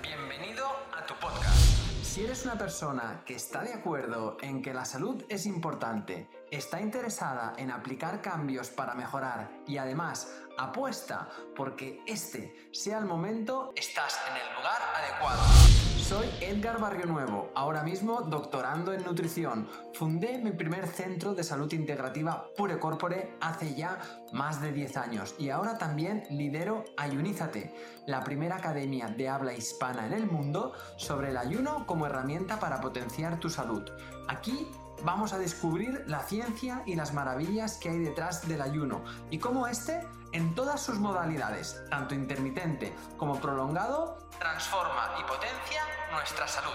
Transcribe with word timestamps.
Bienvenido 0.00 0.66
a 0.96 1.04
tu 1.04 1.12
podcast. 1.16 1.54
Si 2.02 2.24
eres 2.24 2.46
una 2.46 2.56
persona 2.56 3.22
que 3.26 3.34
está 3.34 3.62
de 3.62 3.74
acuerdo 3.74 4.38
en 4.40 4.62
que 4.62 4.72
la 4.72 4.86
salud 4.86 5.24
es 5.28 5.44
importante, 5.44 6.26
está 6.50 6.80
interesada 6.80 7.52
en 7.58 7.70
aplicar 7.70 8.22
cambios 8.22 8.70
para 8.70 8.94
mejorar 8.94 9.50
y 9.66 9.76
además 9.76 10.32
apuesta 10.56 11.28
porque 11.54 12.00
este 12.06 12.70
sea 12.72 12.96
el 12.96 13.04
momento, 13.04 13.74
estás 13.76 14.18
en 14.30 14.36
el 14.36 14.54
lugar 14.56 14.80
adecuado. 14.96 15.91
Soy 16.12 16.28
Edgar 16.42 16.78
Barrio 16.78 17.06
Nuevo, 17.06 17.50
ahora 17.54 17.82
mismo 17.82 18.20
doctorando 18.20 18.92
en 18.92 19.02
nutrición. 19.02 19.66
Fundé 19.94 20.36
mi 20.36 20.50
primer 20.50 20.86
centro 20.86 21.34
de 21.34 21.42
salud 21.42 21.72
integrativa 21.72 22.48
Pure 22.54 22.78
Corpore 22.78 23.32
hace 23.40 23.74
ya 23.74 23.98
más 24.30 24.60
de 24.60 24.72
10 24.72 24.98
años 24.98 25.34
y 25.38 25.48
ahora 25.48 25.78
también 25.78 26.24
lidero 26.28 26.84
Ayunízate, 26.98 27.74
la 28.06 28.22
primera 28.24 28.56
academia 28.56 29.08
de 29.08 29.30
habla 29.30 29.54
hispana 29.54 30.06
en 30.06 30.12
el 30.12 30.26
mundo 30.26 30.74
sobre 30.98 31.30
el 31.30 31.38
ayuno 31.38 31.86
como 31.86 32.04
herramienta 32.04 32.60
para 32.60 32.82
potenciar 32.82 33.40
tu 33.40 33.48
salud. 33.48 33.82
Aquí 34.28 34.68
vamos 35.04 35.32
a 35.32 35.38
descubrir 35.38 36.04
la 36.06 36.20
ciencia 36.24 36.82
y 36.84 36.94
las 36.94 37.14
maravillas 37.14 37.78
que 37.78 37.88
hay 37.88 38.00
detrás 38.00 38.46
del 38.46 38.60
ayuno 38.60 39.02
y 39.30 39.38
cómo 39.38 39.66
este, 39.66 40.06
en 40.32 40.54
todas 40.54 40.80
sus 40.80 40.98
modalidades, 40.98 41.82
tanto 41.90 42.14
intermitente 42.14 42.92
como 43.16 43.40
prolongado, 43.40 44.18
transforma 44.38 45.16
y 45.20 45.22
potencia 45.22 45.82
nuestra 46.12 46.48
salud. 46.48 46.72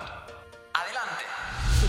Adelante. 0.74 1.24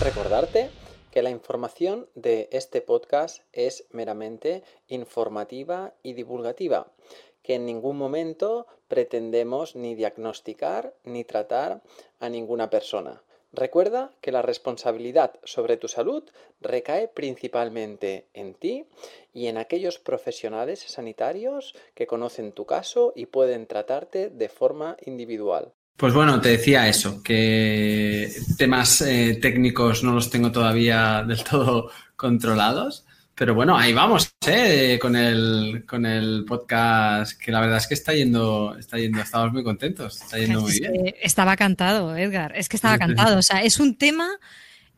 Recordarte 0.01 0.71
que 1.11 1.21
la 1.21 1.29
información 1.29 2.07
de 2.15 2.49
este 2.51 2.81
podcast 2.81 3.43
es 3.51 3.85
meramente 3.91 4.63
informativa 4.87 5.93
y 6.03 6.13
divulgativa, 6.13 6.87
que 7.43 7.55
en 7.55 7.65
ningún 7.65 7.97
momento 7.97 8.67
pretendemos 8.87 9.75
ni 9.75 9.95
diagnosticar 9.95 10.95
ni 11.03 11.23
tratar 11.23 11.81
a 12.19 12.29
ninguna 12.29 12.69
persona. 12.69 13.23
Recuerda 13.51 14.11
que 14.21 14.31
la 14.31 14.43
responsabilidad 14.43 15.33
sobre 15.43 15.77
tu 15.77 15.87
salud 15.87 16.23
recae 16.61 17.07
principalmente 17.07 18.27
en 18.33 18.53
ti 18.53 18.85
y 19.33 19.47
en 19.47 19.57
aquellos 19.57 19.97
profesionales 19.97 20.85
sanitarios 20.87 21.73
que 21.95 22.05
conocen 22.05 22.51
tu 22.51 22.65
caso 22.65 23.11
y 23.15 23.25
pueden 23.25 23.65
tratarte 23.65 24.29
de 24.29 24.49
forma 24.49 24.97
individual. 25.05 25.73
Pues 25.97 26.13
bueno, 26.13 26.39
te 26.39 26.49
decía 26.49 26.87
eso, 26.87 27.21
que 27.21 28.31
temas 28.57 29.01
eh, 29.01 29.37
técnicos 29.41 30.03
no 30.03 30.13
los 30.13 30.29
tengo 30.29 30.51
todavía 30.51 31.23
del 31.27 31.43
todo 31.43 31.91
controlados, 32.15 33.05
pero 33.35 33.53
bueno, 33.53 33.77
ahí 33.77 33.93
vamos, 33.93 34.28
¿eh? 34.47 34.99
Con 35.01 35.15
el, 35.15 35.83
con 35.85 36.05
el 36.05 36.45
podcast, 36.45 37.39
que 37.39 37.51
la 37.51 37.59
verdad 37.61 37.77
es 37.77 37.87
que 37.87 37.93
está 37.93 38.13
yendo, 38.13 38.75
está 38.77 38.97
yendo, 38.97 39.21
estamos 39.21 39.51
muy 39.51 39.63
contentos, 39.63 40.21
está 40.21 40.37
yendo 40.37 40.61
muy 40.61 40.79
bien. 40.79 41.13
Estaba 41.21 41.55
cantado, 41.55 42.15
Edgar, 42.15 42.53
es 42.55 42.69
que 42.69 42.77
estaba 42.77 42.97
cantado. 42.97 43.39
O 43.39 43.41
sea, 43.43 43.63
es 43.63 43.79
un 43.79 43.97
tema, 43.97 44.29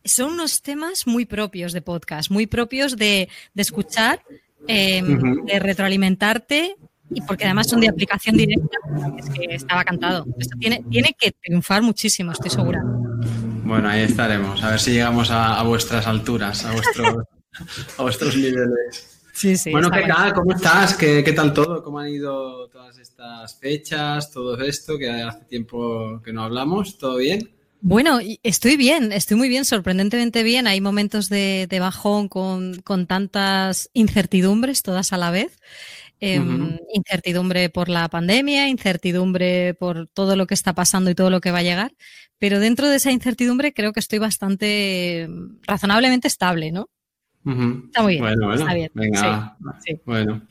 son 0.03 0.34
unos 0.34 0.62
temas 0.62 1.08
muy 1.08 1.25
propios 1.25 1.73
de 1.73 1.81
podcast, 1.81 2.30
muy 2.30 2.47
propios 2.47 2.97
de, 2.97 3.30
escuchar, 3.56 4.22
em, 4.67 5.45
de 5.45 5.59
retroalimentarte, 5.59 6.75
y 7.14 7.22
porque 7.22 7.45
además 7.45 7.67
son 7.67 7.81
de 7.81 7.89
aplicación 7.89 8.38
directa, 8.38 8.78
es 9.17 9.30
que 9.30 9.56
estaba 9.56 9.84
cantado. 9.84 10.25
Esto 10.39 10.56
tiene, 10.58 10.84
tiene 10.89 11.16
que 11.19 11.31
triunfar 11.31 11.81
muchísimo, 11.81 12.31
estoy 12.31 12.52
segura. 12.52 12.81
Bueno, 12.84 13.89
ahí 13.89 14.02
estaremos, 14.02 14.64
a 14.64 14.72
ver 14.72 14.80
si 14.80 14.92
llegamos 14.92 15.30
a, 15.31 15.62
vuestras 15.64 16.08
alturas, 16.08 16.64
a 16.64 16.72
vuestros. 16.72 17.16
a 17.97 18.02
vuestros 18.02 18.36
niveles. 18.38 19.21
Sí, 19.42 19.58
sí, 19.58 19.72
bueno, 19.72 19.89
¿qué 19.89 20.03
tal? 20.03 20.34
¿Cómo 20.36 20.53
estás? 20.53 20.95
¿Qué, 20.95 21.23
¿Qué, 21.23 21.34
tal 21.34 21.52
todo? 21.52 21.81
¿Cómo 21.81 21.97
han 21.97 22.09
ido 22.09 22.67
todas 22.67 23.00
estas 23.00 23.58
fechas, 23.58 24.31
todo 24.31 24.61
esto 24.61 25.00
que 25.00 25.09
hace 25.09 25.45
tiempo 25.45 26.22
que 26.23 26.31
no 26.31 26.44
hablamos? 26.44 27.00
¿Todo 27.00 27.17
bien? 27.17 27.50
Bueno, 27.80 28.19
estoy 28.44 28.78
bien, 28.78 29.12
estoy 29.12 29.38
muy 29.38 29.50
bien, 29.50 29.66
sorprendentemente 29.66 30.44
bien. 30.44 30.67
Hay 30.67 30.80
momentos 30.80 31.28
de, 31.28 31.67
bajón 31.80 32.28
con, 32.28 32.81
con, 32.84 33.07
tantas 33.07 33.90
incertidumbres, 33.94 34.84
todas 34.84 35.12
a 35.12 35.18
la 35.18 35.31
vez. 35.31 35.57
Em, 36.19 36.78
incertidumbre 36.94 37.72
por 37.72 37.90
la 37.90 38.07
pandemia, 38.09 38.69
incertidumbre 38.69 39.74
por 39.74 40.07
todo 40.07 40.35
lo 40.35 40.46
que 40.46 40.53
está 40.53 40.75
pasando 40.75 41.09
y 41.09 41.16
todo 41.16 41.31
lo 41.31 41.41
que 41.41 41.50
va 41.50 41.57
a 41.57 41.63
llegar. 41.63 41.96
Pero 42.38 42.59
dentro 42.59 42.88
de 42.90 42.97
esa 42.97 43.12
incertidumbre 43.12 43.74
creo 43.74 43.91
que 43.91 44.01
estoy 44.01 44.19
bastante 44.19 45.28
razonablemente 45.66 46.28
estable, 46.28 46.72
¿no? 46.72 46.91
Está 47.46 48.03
muy 48.03 48.13
bien. 48.13 48.24
Bueno, 48.24 48.47
bueno. 48.47 48.62
Está 48.62 48.74
bien. 48.74 48.91
Venga. 48.94 49.57
Bueno. 50.06 50.41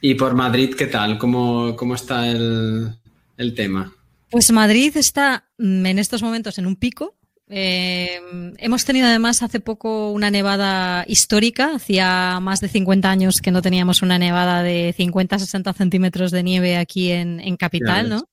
¿Y 0.00 0.14
por 0.14 0.34
Madrid 0.34 0.74
qué 0.76 0.86
tal? 0.86 1.18
¿Cómo, 1.18 1.76
cómo 1.76 1.94
está 1.94 2.28
el, 2.28 2.94
el, 3.36 3.54
tema? 3.54 3.92
Pues 4.30 4.50
Madrid 4.50 4.96
está 4.96 5.44
mm, 5.58 5.86
en 5.86 5.98
estos 5.98 6.22
momentos 6.22 6.58
en 6.58 6.66
un 6.66 6.76
pico. 6.76 7.16
Eh, 7.52 8.20
hemos 8.58 8.84
tenido 8.84 9.08
además 9.08 9.42
hace 9.42 9.60
poco 9.60 10.10
una 10.10 10.30
nevada 10.30 11.04
histórica. 11.06 11.74
Hacía 11.74 12.38
más 12.40 12.60
de 12.60 12.68
50 12.68 13.10
años 13.10 13.40
que 13.40 13.50
no 13.50 13.62
teníamos 13.62 14.02
una 14.02 14.18
nevada 14.18 14.62
de 14.62 14.94
50-60 14.96 15.74
centímetros 15.74 16.30
de 16.30 16.42
nieve 16.42 16.76
aquí 16.76 17.10
en, 17.10 17.40
en 17.40 17.56
Capital, 17.56 18.08
¿no? 18.08 18.28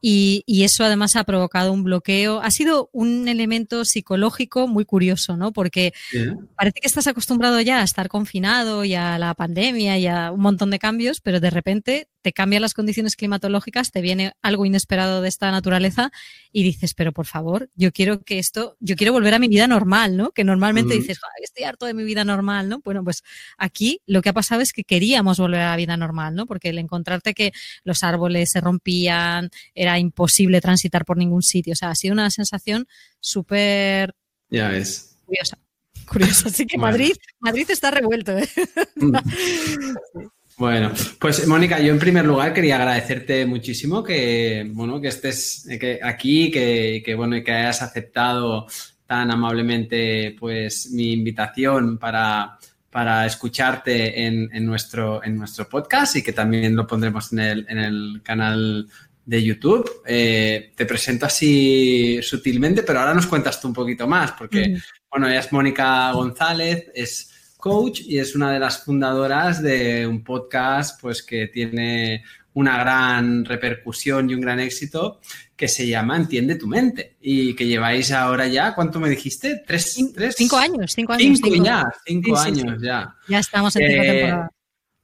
Y, 0.00 0.42
y, 0.46 0.64
eso 0.64 0.84
además 0.84 1.16
ha 1.16 1.24
provocado 1.24 1.72
un 1.72 1.84
bloqueo. 1.84 2.40
Ha 2.40 2.50
sido 2.50 2.90
un 2.92 3.28
elemento 3.28 3.84
psicológico 3.84 4.68
muy 4.68 4.84
curioso, 4.84 5.36
¿no? 5.36 5.52
Porque 5.52 5.92
parece 6.56 6.80
que 6.80 6.86
estás 6.86 7.06
acostumbrado 7.06 7.60
ya 7.60 7.80
a 7.80 7.84
estar 7.84 8.08
confinado 8.08 8.84
y 8.84 8.94
a 8.94 9.18
la 9.18 9.34
pandemia 9.34 9.98
y 9.98 10.06
a 10.06 10.32
un 10.32 10.40
montón 10.40 10.70
de 10.70 10.78
cambios, 10.78 11.20
pero 11.20 11.40
de 11.40 11.50
repente 11.50 12.08
te 12.22 12.32
cambian 12.32 12.62
las 12.62 12.74
condiciones 12.74 13.16
climatológicas, 13.16 13.90
te 13.90 14.00
viene 14.00 14.32
algo 14.40 14.64
inesperado 14.64 15.20
de 15.20 15.28
esta 15.28 15.50
naturaleza 15.50 16.10
y 16.52 16.62
dices, 16.62 16.94
pero 16.94 17.12
por 17.12 17.26
favor, 17.26 17.68
yo 17.74 17.92
quiero 17.92 18.22
que 18.22 18.38
esto, 18.38 18.76
yo 18.80 18.96
quiero 18.96 19.12
volver 19.12 19.34
a 19.34 19.38
mi 19.38 19.48
vida 19.48 19.66
normal, 19.66 20.16
¿no? 20.16 20.30
Que 20.30 20.44
normalmente 20.44 20.94
dices, 20.94 21.18
estoy 21.42 21.64
harto 21.64 21.86
de 21.86 21.94
mi 21.94 22.04
vida 22.04 22.24
normal, 22.24 22.68
¿no? 22.68 22.80
Bueno, 22.84 23.04
pues 23.04 23.22
aquí 23.58 24.00
lo 24.06 24.22
que 24.22 24.28
ha 24.28 24.32
pasado 24.32 24.60
es 24.60 24.72
que 24.72 24.84
queríamos 24.84 25.38
volver 25.38 25.60
a 25.60 25.70
la 25.70 25.76
vida 25.76 25.96
normal, 25.96 26.34
¿no? 26.34 26.46
Porque 26.46 26.70
el 26.70 26.78
encontrarte 26.78 27.34
que 27.34 27.52
los 27.84 28.02
árboles 28.02 28.50
se 28.50 28.60
rompían, 28.60 29.50
era 29.74 29.98
imposible 29.98 30.60
transitar 30.60 31.04
por 31.04 31.16
ningún 31.16 31.42
sitio. 31.42 31.72
O 31.72 31.76
sea, 31.76 31.90
ha 31.90 31.94
sido 31.94 32.12
una 32.12 32.30
sensación 32.30 32.86
súper 33.20 34.14
ya 34.48 34.68
ves. 34.68 35.16
curiosa. 35.24 35.58
Curiosa. 36.06 36.48
Así 36.48 36.66
que 36.66 36.78
Madrid, 36.78 37.14
Madrid 37.40 37.66
está 37.70 37.90
revuelto. 37.90 38.36
¿eh? 38.36 38.48
Bueno, 40.56 40.92
pues 41.18 41.46
Mónica, 41.46 41.80
yo 41.80 41.92
en 41.92 41.98
primer 41.98 42.24
lugar 42.24 42.52
quería 42.52 42.76
agradecerte 42.76 43.46
muchísimo 43.46 44.04
que, 44.04 44.64
bueno, 44.72 45.00
que 45.00 45.08
estés 45.08 45.66
aquí, 46.02 46.50
que, 46.50 47.02
que, 47.04 47.14
bueno, 47.14 47.42
que 47.42 47.52
hayas 47.52 47.82
aceptado 47.82 48.66
tan 49.06 49.30
amablemente 49.30 50.36
pues 50.38 50.90
mi 50.90 51.12
invitación 51.12 51.98
para, 51.98 52.58
para 52.90 53.26
escucharte 53.26 54.26
en, 54.26 54.50
en, 54.52 54.66
nuestro, 54.66 55.24
en 55.24 55.36
nuestro 55.36 55.68
podcast 55.68 56.16
y 56.16 56.22
que 56.22 56.32
también 56.32 56.76
lo 56.76 56.86
pondremos 56.86 57.32
en 57.32 57.38
el, 57.40 57.66
en 57.68 57.78
el 57.78 58.20
canal 58.22 58.86
de 59.24 59.42
YouTube. 59.42 60.02
Eh, 60.06 60.72
te 60.76 60.86
presento 60.86 61.26
así 61.26 62.20
sutilmente, 62.22 62.82
pero 62.82 63.00
ahora 63.00 63.14
nos 63.14 63.26
cuentas 63.26 63.60
tú 63.60 63.68
un 63.68 63.74
poquito 63.74 64.06
más, 64.06 64.32
porque, 64.32 64.76
bueno, 65.10 65.28
ella 65.28 65.40
es 65.40 65.52
Mónica 65.52 66.12
González, 66.12 66.90
es 66.94 67.31
coach 67.62 68.00
y 68.00 68.18
es 68.18 68.34
una 68.34 68.52
de 68.52 68.58
las 68.58 68.82
fundadoras 68.82 69.62
de 69.62 70.04
un 70.04 70.24
podcast, 70.24 71.00
pues 71.00 71.22
que 71.22 71.46
tiene 71.46 72.24
una 72.54 72.76
gran 72.76 73.44
repercusión 73.44 74.28
y 74.28 74.34
un 74.34 74.40
gran 74.40 74.58
éxito 74.58 75.20
que 75.54 75.68
se 75.68 75.86
llama 75.86 76.16
Entiende 76.16 76.56
tu 76.56 76.66
mente 76.66 77.18
y 77.20 77.54
que 77.54 77.64
lleváis 77.64 78.10
ahora 78.10 78.48
ya, 78.48 78.74
¿cuánto 78.74 78.98
me 78.98 79.08
dijiste? 79.08 79.62
¿Tres? 79.64 79.96
tres? 80.12 80.34
Cinco 80.36 80.56
años, 80.56 80.92
cinco 80.92 81.12
años. 81.12 81.38
Cinco, 81.40 81.64
ya, 81.64 81.88
cinco 82.04 82.36
años 82.36 82.82
ya. 82.82 83.14
Ya 83.28 83.38
estamos 83.38 83.76
en 83.76 83.86
cinco 83.86 84.02
eh, 84.02 84.06
temporadas. 84.06 84.50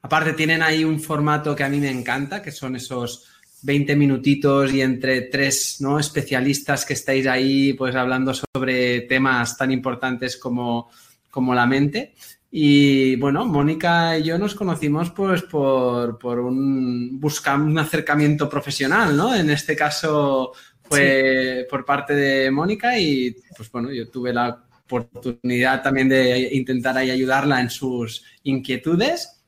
Aparte 0.02 0.32
tienen 0.32 0.60
ahí 0.60 0.82
un 0.82 0.98
formato 0.98 1.54
que 1.54 1.62
a 1.62 1.68
mí 1.68 1.78
me 1.78 1.90
encanta, 1.90 2.42
que 2.42 2.50
son 2.50 2.74
esos 2.74 3.28
20 3.62 3.94
minutitos 3.94 4.72
y 4.72 4.80
entre 4.80 5.22
tres 5.22 5.76
¿no? 5.80 6.00
especialistas 6.00 6.84
que 6.84 6.94
estáis 6.94 7.28
ahí 7.28 7.72
pues 7.74 7.94
hablando 7.94 8.32
sobre 8.34 9.02
temas 9.02 9.56
tan 9.56 9.70
importantes 9.70 10.36
como, 10.36 10.90
como 11.30 11.54
la 11.54 11.66
mente. 11.66 12.14
Y 12.50 13.16
bueno, 13.16 13.44
Mónica 13.44 14.18
y 14.18 14.24
yo 14.24 14.38
nos 14.38 14.54
conocimos 14.54 15.10
pues 15.10 15.42
por, 15.42 16.18
por 16.18 16.40
un 16.40 17.20
buscar 17.20 17.60
un 17.60 17.78
acercamiento 17.78 18.48
profesional, 18.48 19.16
¿no? 19.16 19.34
En 19.34 19.50
este 19.50 19.76
caso 19.76 20.52
fue 20.82 21.66
por 21.68 21.84
parte 21.84 22.14
de 22.14 22.50
Mónica 22.50 22.98
y 22.98 23.36
pues 23.54 23.70
bueno, 23.70 23.92
yo 23.92 24.08
tuve 24.08 24.32
la 24.32 24.64
oportunidad 24.84 25.82
también 25.82 26.08
de 26.08 26.48
intentar 26.52 26.96
ahí 26.96 27.10
ayudarla 27.10 27.60
en 27.60 27.68
sus 27.68 28.24
inquietudes. 28.44 29.42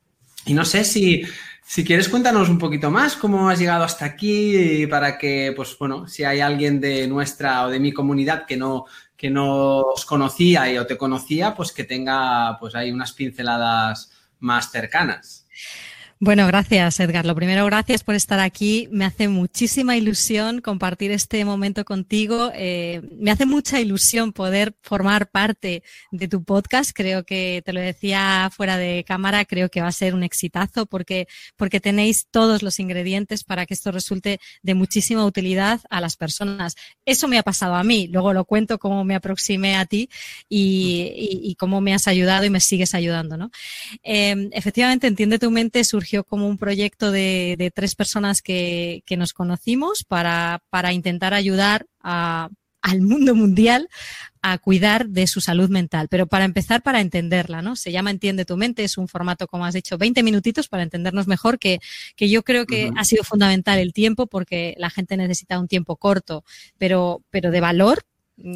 Y 0.44 0.52
no 0.52 0.64
sé 0.67 0.85
si 0.85 1.25
si 1.70 1.85
quieres, 1.85 2.08
cuéntanos 2.08 2.49
un 2.49 2.58
poquito 2.58 2.91
más 2.91 3.14
cómo 3.14 3.49
has 3.49 3.61
llegado 3.61 3.85
hasta 3.85 4.05
aquí 4.05 4.88
para 4.88 5.17
que, 5.17 5.52
pues 5.55 5.79
bueno, 5.79 6.08
si 6.08 6.25
hay 6.25 6.41
alguien 6.41 6.81
de 6.81 7.06
nuestra 7.06 7.64
o 7.64 7.70
de 7.70 7.79
mi 7.79 7.93
comunidad 7.93 8.44
que 8.44 8.56
no, 8.56 8.87
que 9.20 9.28
no 9.28 9.81
os 9.81 10.06
conocía 10.06 10.72
y, 10.72 10.78
o 10.78 10.87
te 10.87 10.96
conocía, 10.96 11.55
pues 11.55 11.72
que 11.72 11.84
tenga 11.84 12.56
pues 12.58 12.75
hay 12.75 12.90
unas 12.90 13.12
pinceladas 13.12 14.11
más 14.38 14.70
cercanas. 14.70 15.46
Bueno, 16.22 16.46
gracias 16.46 17.00
Edgar. 17.00 17.25
Lo 17.25 17.34
primero, 17.34 17.64
gracias 17.64 18.05
por 18.05 18.14
estar 18.14 18.40
aquí. 18.40 18.88
Me 18.93 19.06
hace 19.06 19.28
muchísima 19.28 19.96
ilusión 19.96 20.61
compartir 20.61 21.12
este 21.12 21.46
momento 21.46 21.82
contigo. 21.87 22.52
Eh, 22.55 23.00
me 23.19 23.31
hace 23.31 23.46
mucha 23.46 23.81
ilusión 23.81 24.34
poder 24.34 24.75
formar 24.82 25.31
parte 25.31 25.82
de 26.11 26.28
tu 26.28 26.44
podcast. 26.44 26.90
Creo 26.93 27.25
que 27.25 27.62
te 27.64 27.72
lo 27.72 27.81
decía 27.81 28.50
fuera 28.55 28.76
de 28.76 29.02
cámara, 29.08 29.46
creo 29.46 29.70
que 29.70 29.81
va 29.81 29.88
a 29.88 29.93
ser 29.93 30.14
un 30.14 30.22
exitazo 30.22 30.84
porque, 30.84 31.26
porque 31.56 31.81
tenéis 31.81 32.26
todos 32.31 32.62
los 32.62 32.81
ingredientes 32.81 33.43
para 33.43 33.64
que 33.64 33.73
esto 33.73 33.90
resulte 33.90 34.40
de 34.61 34.75
muchísima 34.75 35.25
utilidad 35.25 35.81
a 35.88 36.02
las 36.02 36.19
personas. 36.19 36.75
Eso 37.06 37.28
me 37.28 37.38
ha 37.38 37.43
pasado 37.43 37.76
a 37.76 37.82
mí. 37.82 38.08
Luego 38.08 38.34
lo 38.34 38.44
cuento 38.44 38.78
cómo 38.78 39.06
me 39.06 39.14
aproximé 39.14 39.75
a 39.76 39.87
ti 39.87 40.11
y, 40.50 41.56
cómo 41.58 41.81
me 41.81 41.94
has 41.94 42.08
ayudado 42.08 42.44
y 42.44 42.50
me 42.50 42.61
sigues 42.61 42.94
ayudando. 42.94 43.38
¿no? 43.38 43.50
Eh, 44.02 44.50
efectivamente, 44.52 45.06
entiende 45.06 45.38
tu 45.38 45.50
mente 45.50 45.82
como 46.27 46.49
un 46.49 46.59
proyecto 46.59 47.11
de, 47.11 47.73
tres 47.75 47.95
personas 47.95 48.43
que, 48.43 49.03
nos 49.17 49.33
conocimos 49.33 50.05
para, 50.05 50.61
intentar 50.93 51.35
ayudar 51.35 51.87
al 52.03 53.01
mundo 53.03 53.35
mundial 53.35 53.89
a 54.43 54.57
cuidar 54.59 55.09
de 55.09 55.27
su 55.27 55.41
salud 55.41 55.69
mental. 55.69 56.09
Pero 56.09 56.27
para 56.27 56.45
empezar, 56.45 56.83
para 56.83 57.01
entenderla, 57.01 57.62
¿no? 57.62 57.77
Se 57.77 57.93
llama 57.93 58.11
Entiende 58.11 58.45
tu 58.45 58.57
mente, 58.57 58.85
es 58.85 58.97
un 58.97 59.07
formato, 59.07 59.47
como 59.47 59.67
has 59.67 59.75
dicho, 59.75 59.99
20 59.99 60.23
minutitos 60.23 60.69
para 60.69 60.83
entendernos 60.83 61.27
mejor, 61.27 61.59
que, 61.59 61.81
yo 62.17 62.43
creo 62.43 62.67
que 62.67 62.91
ha 62.97 63.05
sido 63.05 63.25
fundamental 63.25 63.79
el 63.79 63.93
tiempo 63.93 64.27
porque 64.27 64.75
la 64.79 64.91
gente 64.91 65.17
necesita 65.17 65.59
un 65.59 65.69
tiempo 65.69 65.97
corto, 65.97 66.45
pero, 66.79 67.23
pero 67.31 67.51
de 67.51 67.61
valor 67.61 68.05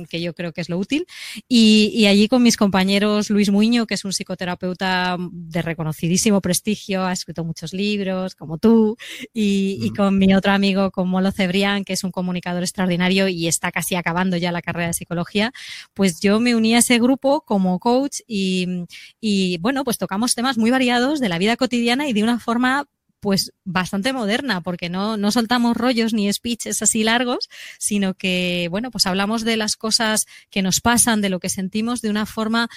que 0.08 0.20
yo 0.20 0.34
creo 0.34 0.52
que 0.52 0.60
es 0.60 0.69
lo 0.69 0.78
útil. 0.78 1.06
Y, 1.48 2.06
allí 2.06 2.28
con 2.28 2.42
mis 2.42 2.56
compañeros 2.56 3.31
Luis 3.31 3.50
Muño, 3.50 3.86
que 3.86 3.94
es 3.94 4.04
un 4.04 4.12
psicoterapeuta 4.12 5.16
de 5.19 5.62
reconocidísimo 5.62 6.40
prestigio, 6.40 7.04
ha 7.04 7.12
escrito 7.12 7.44
muchos 7.44 7.72
libros, 7.72 8.34
como 8.34 8.58
tú, 8.58 8.96
y, 9.32 9.90
con 9.96 10.19
mi 10.19 10.34
otro 10.34 10.52
amigo, 10.52 10.90
con 10.90 11.08
Molo 11.08 11.32
Cebrián, 11.32 11.84
que 11.84 11.94
es 11.94 12.04
un 12.04 12.10
comunicador 12.10 12.62
extraordinario 12.62 13.28
y 13.28 13.46
está 13.46 13.72
casi 13.72 13.94
acabando 13.94 14.36
ya 14.36 14.52
la 14.52 14.62
carrera 14.62 14.88
de 14.88 14.94
psicología, 14.94 15.52
pues 15.94 16.20
yo 16.20 16.40
me 16.40 16.54
uní 16.54 16.75
a 16.75 16.78
ese 16.78 16.98
grupo 16.98 17.42
como 17.42 17.78
coach 17.78 18.20
y, 18.26 18.84
y 19.20 19.58
bueno, 19.58 19.84
pues 19.84 19.98
tocamos 19.98 20.34
temas 20.34 20.58
muy 20.58 20.70
variados 20.70 21.20
de 21.20 21.28
la 21.28 21.38
vida 21.38 21.56
cotidiana 21.56 22.08
y 22.08 22.12
de 22.12 22.22
una 22.22 22.38
forma 22.38 22.86
pues 23.25 23.55
bastante 23.65 24.12
moderna, 24.12 24.61
porque 24.61 24.91
no, 24.91 25.17
no 25.17 25.32
soltamos 25.32 25.79
rollos 25.79 26.12
ni 26.12 26.31
speeches 26.31 26.82
así 26.82 27.05
largos, 27.05 27.49
sino 27.79 28.12
que, 28.12 28.69
bueno, 28.71 28.91
pues 28.91 29.06
hablamos 29.06 29.44
de 29.44 29.56
las 29.56 29.76
cosas 29.76 30.26
que 30.50 30.61
nos 30.61 30.82
pasan, 30.82 31.23
de 31.23 31.31
lo 31.31 31.41
que 31.41 31.49
sentimos 31.49 32.03
de 32.03 32.11
una 32.11 32.26
forma 32.26 32.69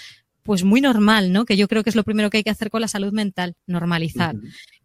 pues 0.43 0.63
muy 0.63 0.79
normal, 0.79 1.33
¿no? 1.33 1.43
Que 1.43 1.57
yo 1.57 1.67
creo 1.67 1.83
que 1.83 1.89
es 1.89 1.97
lo 1.97 2.05
primero 2.05 2.29
que 2.29 2.37
hay 2.37 2.45
que 2.45 2.49
hacer 2.49 2.69
con 2.69 2.79
la 2.79 2.87
salud 2.87 3.11
mental, 3.11 3.55
normalizar. 3.65 4.37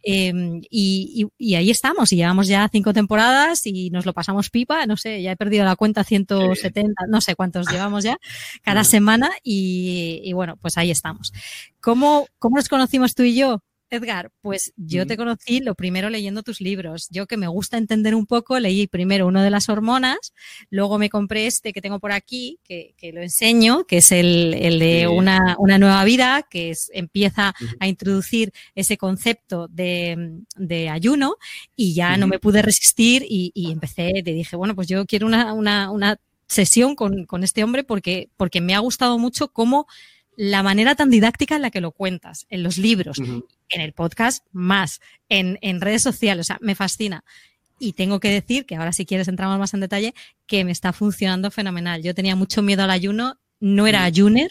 Em, 0.03 0.63
y, 0.69 1.29
ahí 1.55 1.71
estamos, 1.71 2.13
y 2.13 2.17
llevamos 2.17 2.49
ya 2.49 2.69
cinco 2.69 2.93
temporadas 2.93 3.65
y 3.65 3.91
nos 3.91 4.05
lo 4.05 4.15
pasamos 4.15 4.51
pipa, 4.51 4.85
no 4.87 4.97
sé, 4.97 5.23
ya 5.23 5.31
he 5.31 5.37
perdido 5.37 5.65
la 5.65 5.77
cuenta, 5.77 6.03
170, 6.03 7.05
no 7.07 7.21
sé 7.21 7.37
cuántos 7.37 7.71
llevamos 7.71 8.03
ya, 8.03 8.19
cada 8.63 8.83
semana, 8.83 9.31
y, 9.45 10.21
y, 10.25 10.33
bueno, 10.33 10.57
pues 10.57 10.77
ahí 10.77 10.91
estamos. 10.91 11.33
¿Cómo, 11.79 12.27
¿Cómo 12.41 12.57
nos 12.57 12.69
conocimos 12.69 13.15
tú 13.15 13.23
y 13.23 13.37
yo? 13.37 13.63
Edgar, 13.93 14.31
pues 14.41 14.73
yo 14.77 15.07
te 15.07 15.19
conocí 15.19 15.61
lo 15.61 15.75
primero 15.75 16.09
leyendo 16.09 16.43
tus 16.43 16.63
libros. 16.63 17.09
Yo 17.11 17.27
que 17.27 17.37
me 17.37 17.47
gusta 17.47 17.77
entender 17.77 18.15
un 18.15 18.25
poco, 18.25 18.59
leí 18.59 18.87
primero 18.87 19.27
uno 19.27 19.43
de 19.43 19.51
las 19.51 19.69
hormonas, 19.69 20.33
luego 20.71 20.99
me 20.99 21.11
compré 21.11 21.47
este 21.47 21.75
que 21.75 21.83
tengo 21.83 22.01
por 22.01 22.11
aquí, 22.11 22.59
que, 22.65 22.95
lo 23.13 23.21
enseño, 23.21 23.85
que 23.85 23.99
es 23.99 24.11
el, 24.11 24.79
de 24.79 25.09
una, 25.09 25.57
nueva 25.79 26.03
vida, 26.05 26.47
que 26.49 26.75
empieza 26.95 27.55
a 27.81 27.87
introducir 27.87 28.53
ese 28.75 28.97
concepto 28.97 29.69
de, 29.69 30.89
ayuno 30.91 31.37
y 31.77 31.93
ya 31.93 32.17
no 32.17 32.27
me 32.27 32.39
pude 32.39 32.63
resistir 32.63 33.27
y, 33.29 33.71
empecé, 33.71 34.23
te 34.25 34.33
dije, 34.33 34.57
bueno, 34.57 34.75
pues 34.75 34.89
yo 34.89 35.05
quiero 35.05 35.27
una, 35.27 36.19
sesión 36.47 36.95
con, 36.95 37.25
con, 37.25 37.45
este 37.45 37.65
hombre 37.65 37.83
porque, 37.83 38.29
porque 38.37 38.61
me 38.61 38.75
ha 38.75 38.79
gustado 38.79 39.19
mucho 39.19 39.49
cómo 39.49 39.87
la 40.43 40.65
manera 40.65 40.97
tan 40.97 41.09
didáctica 41.09 41.55
en 41.55 41.63
la 41.63 41.71
que 41.71 41.81
lo 41.81 41.93
cuentas, 41.93 42.47
en 42.49 42.65
los 42.65 42.77
libros, 42.77 43.17
en 43.21 43.81
el 43.81 43.93
podcast 43.93 44.45
más, 44.51 45.01
en, 45.29 45.81
redes 45.81 46.03
sociales, 46.03 46.47
o 46.47 46.49
sea, 46.49 46.59
me 46.61 46.75
fascina. 46.75 47.23
Y 47.79 47.93
tengo 47.93 48.19
que 48.19 48.29
decir 48.29 48.67
que 48.67 48.75
ahora 48.75 48.93
si 48.93 49.07
quieres 49.07 49.29
entramos 49.29 49.57
más 49.61 49.73
en 49.73 49.79
detalle, 49.79 50.15
que 50.49 50.65
me 50.65 50.73
está 50.73 50.93
funcionando 50.93 51.53
fenomenal. 51.53 52.03
Yo 52.03 52.13
tenía 52.13 52.35
mucho 52.35 52.61
miedo 52.61 52.83
al 52.83 52.91
ayuno, 52.91 53.39
no 53.61 53.87
era 53.87 54.03
ayuner, 54.03 54.51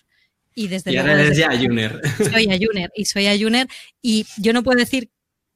y 0.56 0.70
desde 0.70 0.92
y 0.92 0.94
luego... 0.94 1.10
Ahora 1.10 1.24
eres 1.24 1.38
ya 1.38 1.50
ayuner. 1.50 2.00
Soy 2.32 2.48
ayuner 2.52 2.90
y 2.96 3.04
soy 3.04 3.28
ayuner 3.28 3.68
y 4.02 4.26
yo 4.38 4.54
no 4.54 4.64
puedo 4.64 4.80
decir 4.80 5.10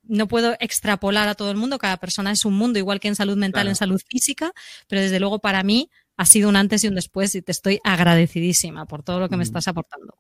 no 0.04 0.28
puedo 0.28 0.58
extrapolar 0.60 1.30
a 1.30 1.36
todo 1.36 1.50
el 1.50 1.58
mundo, 1.58 1.80
cada 1.80 1.98
persona 1.98 2.32
es 2.32 2.44
un 2.44 2.54
mundo, 2.56 2.78
igual 2.78 3.00
que 3.00 3.08
en 3.08 3.16
salud 3.16 3.38
mental, 3.38 3.70
en 3.70 3.76
salud 3.76 4.00
física, 4.06 4.52
pero 4.88 5.02
desde 5.02 5.20
luego 5.20 5.40
para 5.40 5.64
mí 5.64 5.90
ha 6.18 6.26
sido 6.26 6.50
un 6.50 6.58
antes 6.58 6.84
y 6.84 6.88
un 6.90 6.96
después 6.96 7.34
y 7.36 7.42
te 7.42 7.52
estoy 7.52 7.80
agradecidísima 7.84 8.86
por 8.86 9.02
todo 9.02 9.20
lo 9.20 9.30
que 9.30 9.38
me 9.38 9.44
estás 9.44 9.68
aportando. 9.68 10.16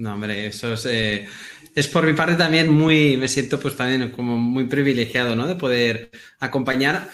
No, 0.00 0.14
hombre, 0.14 0.46
eso 0.46 0.72
es, 0.72 0.86
eh, 0.86 1.28
es 1.74 1.86
por 1.88 2.06
mi 2.06 2.14
parte 2.14 2.34
también 2.34 2.72
muy, 2.72 3.18
me 3.18 3.28
siento 3.28 3.60
pues 3.60 3.76
también 3.76 4.10
como 4.10 4.38
muy 4.38 4.64
privilegiado, 4.64 5.36
¿no? 5.36 5.46
De 5.46 5.56
poder 5.56 6.10
acompañar. 6.38 7.10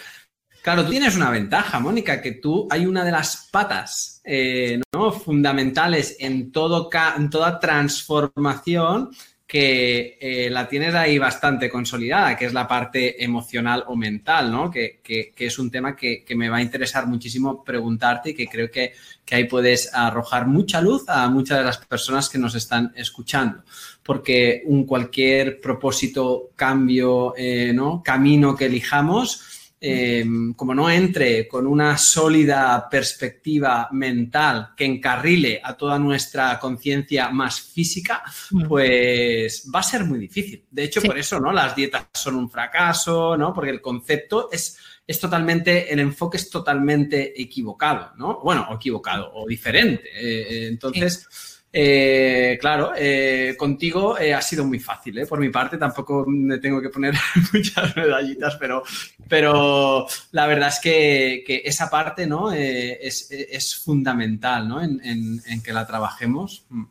Claro, 0.62 0.86
tienes 0.86 1.16
una 1.16 1.30
ventaja, 1.30 1.80
Mónica, 1.80 2.22
que 2.22 2.32
tú 2.32 2.68
hay 2.70 2.86
una 2.86 3.04
de 3.04 3.10
las 3.10 3.48
patas 3.50 4.20
eh, 4.24 4.80
¿no? 4.92 5.10
fundamentales 5.10 6.16
en, 6.20 6.52
todo, 6.52 6.88
en 7.16 7.28
toda 7.28 7.58
transformación 7.58 9.10
que 9.46 10.18
eh, 10.20 10.50
la 10.50 10.68
tienes 10.68 10.92
ahí 10.94 11.18
bastante 11.18 11.70
consolidada, 11.70 12.36
que 12.36 12.46
es 12.46 12.52
la 12.52 12.66
parte 12.66 13.22
emocional 13.22 13.84
o 13.86 13.94
mental, 13.94 14.50
¿no? 14.50 14.70
Que, 14.70 15.00
es 15.36 15.58
un 15.60 15.70
tema 15.70 15.94
que, 15.94 16.24
me 16.34 16.48
va 16.48 16.56
a 16.56 16.62
interesar 16.62 17.06
muchísimo 17.06 17.62
preguntarte 17.62 18.30
y 18.30 18.34
que 18.34 18.48
creo 18.48 18.70
que, 18.70 18.92
ahí 19.30 19.44
puedes 19.44 19.94
arrojar 19.94 20.46
mucha 20.48 20.80
luz 20.80 21.04
a 21.08 21.28
muchas 21.28 21.58
de 21.58 21.64
las 21.64 21.78
personas 21.78 22.28
que 22.28 22.38
nos 22.38 22.56
están 22.56 22.92
escuchando. 22.96 23.62
Porque 24.02 24.62
un 24.66 24.84
cualquier 24.84 25.60
propósito, 25.60 26.50
cambio, 26.56 27.34
eh, 27.36 27.72
¿no? 27.72 28.02
camino 28.04 28.56
que 28.56 28.66
elijamos, 28.66 29.55
Em, 29.78 30.54
como 30.54 30.74
no 30.74 30.88
entre 30.88 31.46
con 31.46 31.66
una 31.66 31.98
sólida 31.98 32.88
perspectiva 32.90 33.90
mental 33.92 34.70
que 34.74 34.86
encarrile 34.86 35.60
a 35.62 35.76
toda 35.76 35.98
nuestra 35.98 36.58
conciencia 36.58 37.28
más 37.28 37.60
física, 37.60 38.22
mm. 38.52 38.66
pues 38.66 39.70
va 39.74 39.80
a 39.80 39.82
ser 39.82 40.04
muy 40.04 40.18
difícil. 40.18 40.64
De 40.70 40.84
hecho, 40.84 41.02
por 41.02 41.18
eso, 41.18 41.38
¿no? 41.38 41.52
Las 41.52 41.76
dietas 41.76 42.06
son 42.14 42.36
un 42.36 42.50
fracaso, 42.50 43.36
¿no? 43.36 43.52
Porque 43.52 43.70
el 43.70 43.82
concepto 43.82 44.48
es, 44.50 44.78
es 45.06 45.20
totalmente, 45.20 45.92
el 45.92 46.00
enfoque 46.00 46.38
es 46.38 46.48
totalmente 46.48 47.38
equivocado, 47.40 48.12
¿no? 48.16 48.40
Bueno, 48.42 48.66
o 48.70 48.76
equivocado, 48.76 49.30
o 49.34 49.46
diferente. 49.46 50.08
Eh, 50.14 50.46
eh, 50.48 50.66
entonces... 50.68 51.52
Eh, 51.78 52.56
claro, 52.58 52.92
eh, 52.96 53.54
contigo 53.58 54.18
eh, 54.18 54.32
ha 54.32 54.40
sido 54.40 54.64
muy 54.64 54.78
fácil, 54.78 55.26
por 55.28 55.38
mi 55.38 55.50
parte 55.50 55.76
tampoco 55.76 56.24
me 56.26 56.56
tengo 56.56 56.80
que 56.80 56.88
poner 56.88 57.14
muchas 57.52 57.94
medallitas, 57.94 58.56
pero, 58.56 58.82
pero 59.28 60.06
la 60.30 60.46
verdad 60.46 60.70
es 60.70 60.80
que, 60.80 61.44
esa 61.66 61.90
parte 61.90 62.26
¿no? 62.26 62.50
Es, 62.50 63.82
fundamental 63.84 64.66
¿no? 64.66 64.82
en, 64.82 65.42
que 65.62 65.72
la 65.74 65.86
trabajemos. 65.86 66.64
Mm. 66.70 66.84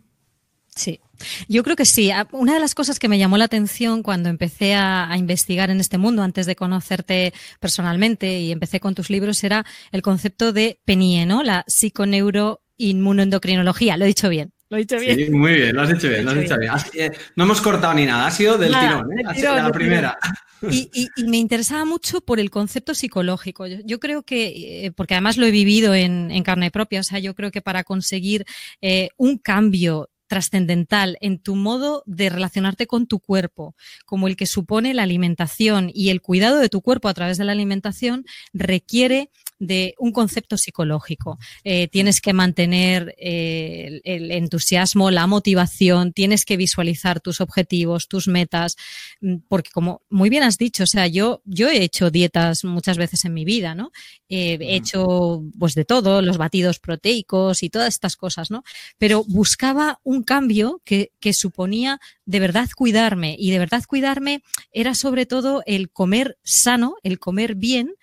Sí, 0.75 0.99
yo 1.47 1.63
creo 1.63 1.75
que 1.75 1.85
sí. 1.85 2.11
Ah, 2.11 2.27
una 2.31 2.53
de 2.53 2.59
las 2.59 2.75
cosas 2.75 2.99
que 2.99 3.07
me 3.07 3.17
llamó 3.17 3.37
la 3.37 3.45
atención 3.45 4.03
cuando 4.03 4.29
empecé 4.29 4.75
a, 4.75 5.11
investigar 5.17 5.71
en 5.71 5.79
este 5.79 5.97
mundo, 5.97 6.21
antes 6.21 6.45
de 6.45 6.55
conocerte 6.55 7.33
personalmente 7.59 8.39
y 8.39 8.51
empecé 8.51 8.79
con 8.79 8.93
tus 8.93 9.09
libros, 9.09 9.43
era 9.43 9.65
el 9.91 10.03
concepto 10.03 10.53
de 10.53 10.79
PENIE, 10.85 11.25
¿no? 11.25 11.41
La 11.41 11.63
psiconeuroinmunoendocrinología. 11.65 13.97
Lo 13.97 14.05
he 14.05 14.09
dicho 14.09 14.29
bien. 14.29 14.54
Lo 14.69 14.77
he 14.77 14.79
dicho 14.81 14.99
bien. 14.99 15.17
Sí, 15.17 15.29
muy 15.29 15.53
bien, 15.53 15.75
lo 15.75 15.83
has 15.83 15.91
hecho 15.91 16.09
bien, 16.09 16.25
lo 16.25 16.31
has 16.31 16.37
hecho 16.37 16.57
bien. 16.57 16.73
Eh, 16.93 17.11
no 17.35 17.43
hemos 17.43 17.61
cortado 17.61 17.93
ni 17.93 18.05
nada, 18.05 18.27
ha 18.27 18.31
sido 18.31 18.57
del 18.57 18.73
tirón, 18.73 19.11
¿eh? 19.11 19.23
ha 19.27 19.33
sido 19.35 19.55
la 19.55 19.71
primera. 19.71 20.17
Y, 20.71 21.07
me 21.25 21.37
interesaba 21.37 21.85
mucho 21.85 22.21
por 22.21 22.39
el 22.39 22.49
concepto 22.49 22.95
psicológico. 22.95 23.67
Yo, 23.67 23.99
creo 23.99 24.23
que, 24.23 24.85
eh, 24.85 24.91
porque 24.91 25.13
además 25.13 25.37
lo 25.37 25.45
he 25.45 25.51
vivido 25.51 25.93
en, 25.93 26.43
carne 26.43 26.71
propia, 26.71 27.01
o 27.01 27.03
sea, 27.03 27.19
yo 27.19 27.35
creo 27.35 27.51
que 27.51 27.61
para 27.61 27.83
conseguir 27.83 28.45
eh, 28.81 29.09
un 29.17 29.37
cambio 29.37 30.09
trascendental 30.27 31.17
en 31.21 31.39
tu 31.39 31.55
modo 31.55 32.01
de 32.07 32.29
relacionarte 32.29 32.87
con 32.87 33.05
tu 33.05 33.19
cuerpo, 33.19 33.75
como 34.05 34.27
el 34.27 34.35
que 34.35 34.47
supone 34.47 34.93
la 34.93 35.03
alimentación 35.03 35.91
y 35.93 36.09
el 36.09 36.21
cuidado 36.21 36.57
de 36.57 36.69
tu 36.69 36.81
cuerpo 36.81 37.07
a 37.07 37.13
través 37.13 37.37
de 37.37 37.45
la 37.45 37.51
alimentación, 37.51 38.25
requiere 38.53 39.29
de 39.59 39.95
un 39.97 40.11
concepto 40.11 40.57
psicológico. 40.57 41.39
Eh, 41.63 41.87
tienes 41.87 42.21
que 42.21 42.33
mantener 42.33 43.15
eh, 43.17 44.01
el, 44.03 44.31
entusiasmo, 44.31 45.11
la 45.11 45.27
motivación, 45.27 46.13
tienes 46.13 46.45
que 46.45 46.57
visualizar 46.57 47.21
tus 47.21 47.41
objetivos, 47.41 48.07
tus 48.07 48.27
metas, 48.27 48.75
mm, 49.21 49.37
porque 49.47 49.71
como 49.71 50.01
muy 50.09 50.29
bien 50.29 50.43
has 50.43 50.57
dicho, 50.57 50.83
o 50.83 50.87
sea, 50.87 51.07
yo, 51.07 51.41
yo 51.45 51.69
he 51.69 51.83
hecho 51.83 52.11
dietas 52.11 52.63
muchas 52.63 52.97
veces 52.97 53.25
en 53.25 53.33
mi 53.33 53.45
vida, 53.45 53.75
¿no? 53.75 53.91
he 54.27 54.75
hecho 54.75 55.43
pues 55.57 55.75
de 55.75 55.85
todo, 55.85 56.21
los 56.21 56.37
batidos 56.37 56.79
proteicos 56.79 57.61
y 57.61 57.69
todas 57.69 57.89
estas 57.89 58.15
cosas, 58.15 58.49
¿no? 58.49 58.63
Pero 58.97 59.23
buscaba 59.23 59.99
un 60.03 60.23
cambio 60.23 60.81
que, 60.83 61.11
que 61.19 61.31
suponía 61.31 61.99
de 62.25 62.39
verdad 62.39 62.67
cuidarme 62.75 63.35
y 63.37 63.51
de 63.51 63.59
verdad 63.59 63.83
cuidarme 63.87 64.41
era 64.71 64.95
sobre 64.95 65.25
todo 65.25 65.63
el 65.65 65.89
comer 65.91 66.37
sano, 66.43 66.95
el 67.03 67.19
comer 67.19 67.55
bien, 67.55 67.93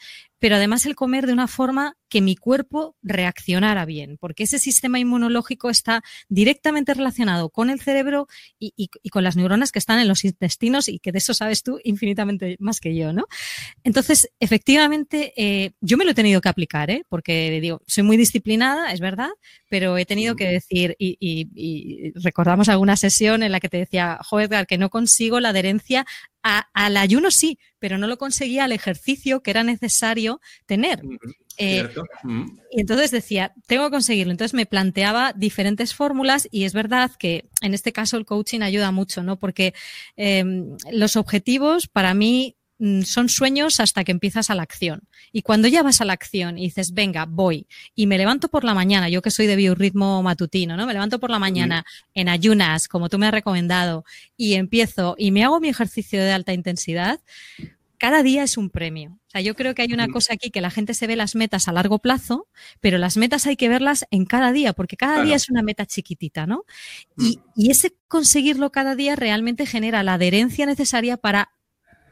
pero 0.42 0.56
además 0.56 0.86
el 0.86 0.96
comer 0.96 1.28
de 1.28 1.32
una 1.32 1.46
forma 1.46 1.94
que 2.12 2.20
mi 2.20 2.36
cuerpo 2.36 2.94
reaccionara 3.02 3.86
bien, 3.86 4.18
porque 4.20 4.42
ese 4.42 4.58
sistema 4.58 4.98
inmunológico 4.98 5.70
está 5.70 6.04
directamente 6.28 6.92
relacionado 6.92 7.48
con 7.48 7.70
el 7.70 7.80
cerebro 7.80 8.28
y, 8.58 8.90
con 9.10 9.24
las 9.24 9.34
neuronas 9.34 9.72
que 9.72 9.78
están 9.78 9.98
en 9.98 10.08
los 10.08 10.26
intestinos 10.26 10.90
y 10.90 10.98
que 10.98 11.10
de 11.10 11.16
eso 11.16 11.32
sabes 11.32 11.62
tú 11.62 11.80
infinitamente 11.84 12.58
más 12.60 12.80
que 12.80 12.94
yo, 12.94 13.14
¿no? 13.14 13.24
Entonces, 13.82 14.30
efectivamente, 14.40 15.32
eh, 15.38 15.70
yo 15.80 15.96
me 15.96 16.04
lo 16.04 16.10
he 16.10 16.14
tenido 16.14 16.42
que 16.42 16.50
aplicar, 16.50 16.90
¿eh? 16.90 17.02
porque 17.08 17.58
digo, 17.62 17.80
soy 17.86 18.02
muy 18.02 18.18
disciplinada, 18.18 18.92
es 18.92 19.00
verdad, 19.00 19.30
pero 19.70 19.96
he 19.96 20.04
tenido 20.04 20.36
que 20.36 20.48
decir, 20.48 20.94
y, 20.98 22.12
recordamos 22.16 22.68
alguna 22.68 22.98
sesión 22.98 23.42
en 23.42 23.52
la 23.52 23.60
que 23.60 23.70
te 23.70 23.78
decía, 23.78 24.18
joder, 24.22 24.66
que 24.66 24.76
no 24.76 24.90
consigo 24.90 25.40
la 25.40 25.48
adherencia 25.48 26.04
al 26.42 26.96
ayuno 26.96 27.30
sí, 27.30 27.58
pero 27.78 27.98
no 27.98 28.06
lo 28.06 28.18
conseguía 28.18 28.64
al 28.64 28.72
ejercicio 28.72 29.42
que 29.42 29.52
era 29.52 29.62
necesario 29.62 30.40
tener. 30.66 31.00
Eh, 31.58 31.88
y 32.70 32.80
entonces 32.80 33.10
decía, 33.10 33.52
tengo 33.66 33.84
que 33.84 33.90
conseguirlo. 33.90 34.32
Entonces 34.32 34.54
me 34.54 34.66
planteaba 34.66 35.32
diferentes 35.32 35.94
fórmulas 35.94 36.48
y 36.50 36.64
es 36.64 36.72
verdad 36.72 37.10
que 37.18 37.48
en 37.60 37.74
este 37.74 37.92
caso 37.92 38.16
el 38.16 38.24
coaching 38.24 38.60
ayuda 38.60 38.90
mucho, 38.90 39.22
¿no? 39.22 39.38
Porque 39.38 39.74
em, 40.16 40.76
los 40.90 41.16
objetivos 41.16 41.88
para 41.88 42.14
mí 42.14 42.56
mm, 42.78 43.02
son 43.02 43.28
sueños 43.28 43.80
hasta 43.80 44.04
que 44.04 44.12
empiezas 44.12 44.50
a 44.50 44.54
la 44.54 44.62
acción. 44.62 45.02
Y 45.32 45.42
cuando 45.42 45.68
ya 45.68 45.82
vas 45.82 46.00
a 46.00 46.04
la 46.04 46.12
acción 46.12 46.58
y 46.58 46.64
dices, 46.64 46.92
venga, 46.94 47.26
voy, 47.26 47.66
y 47.94 48.06
me 48.06 48.18
levanto 48.18 48.48
por 48.48 48.64
la 48.64 48.74
mañana, 48.74 49.08
yo 49.08 49.22
que 49.22 49.30
soy 49.30 49.46
de 49.46 49.56
biorritmo 49.56 50.22
matutino, 50.22 50.76
¿no? 50.76 50.86
Me 50.86 50.92
levanto 50.92 51.20
por 51.20 51.30
la 51.30 51.38
mañana 51.38 51.84
en 52.14 52.28
ayunas, 52.28 52.88
como 52.88 53.08
tú 53.08 53.18
me 53.18 53.26
has 53.26 53.32
recomendado, 53.32 54.04
y 54.36 54.54
empiezo 54.54 55.14
y 55.18 55.30
me 55.30 55.44
hago 55.44 55.60
mi 55.60 55.68
ejercicio 55.68 56.22
de 56.22 56.32
alta 56.32 56.52
intensidad, 56.52 57.20
cada 58.02 58.24
día 58.24 58.42
es 58.42 58.56
un 58.56 58.68
premio. 58.68 59.12
O 59.12 59.30
sea, 59.30 59.42
yo 59.42 59.54
creo 59.54 59.76
que 59.76 59.82
hay 59.82 59.92
una 59.92 60.08
cosa 60.08 60.34
aquí 60.34 60.50
que 60.50 60.60
la 60.60 60.72
gente 60.72 60.92
se 60.92 61.06
ve 61.06 61.14
las 61.14 61.36
metas 61.36 61.68
a 61.68 61.72
largo 61.72 62.00
plazo, 62.00 62.48
pero 62.80 62.98
las 62.98 63.16
metas 63.16 63.46
hay 63.46 63.54
que 63.54 63.68
verlas 63.68 64.06
en 64.10 64.26
cada 64.26 64.50
día, 64.50 64.72
porque 64.72 64.96
cada 64.96 65.22
día 65.22 65.36
es 65.36 65.48
una 65.48 65.62
meta 65.62 65.86
chiquitita, 65.86 66.44
¿no? 66.44 66.64
Y, 67.16 67.36
mm. 67.36 67.42
y, 67.54 67.70
ese 67.70 67.94
conseguirlo 68.08 68.72
cada 68.72 68.96
día 68.96 69.14
realmente 69.14 69.66
genera 69.66 70.02
la 70.02 70.14
adherencia 70.14 70.66
necesaria 70.66 71.16
para 71.16 71.52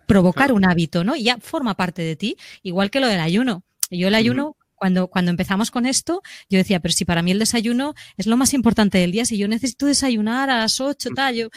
provocar 0.07 0.53
un 0.53 0.65
hábito, 0.65 1.03
¿no? 1.03 1.17
Y 1.17 1.25
ya 1.25 1.39
forma 1.39 1.75
parte 1.75 2.03
de 2.03 2.15
ti, 2.15 2.37
igual 2.63 2.93
que 2.93 3.01
lo 3.01 3.09
del 3.09 3.19
ayuno. 3.19 3.65
Yo 3.91 4.07
el 4.07 4.15
ayuno, 4.15 4.57
cuando, 4.77 5.09
cuando 5.09 5.33
empezamos 5.33 5.73
con 5.73 5.87
esto, 5.87 6.23
yo 6.49 6.59
decía, 6.59 6.79
pero 6.79 6.93
si 6.93 7.05
para 7.05 7.23
mí 7.23 7.33
el 7.33 7.41
desayuno 7.41 7.95
es 8.17 8.29
lo 8.29 8.37
más 8.37 8.55
importante 8.55 8.99
del 8.99 9.11
día, 9.11 9.25
si 9.25 9.39
yo 9.39 9.49
necesito 9.49 9.87
desayunar 9.87 10.51
a 10.51 10.59
las 10.59 10.81
8, 10.81 11.09
tal, 11.17 11.35
yo, 11.35 11.49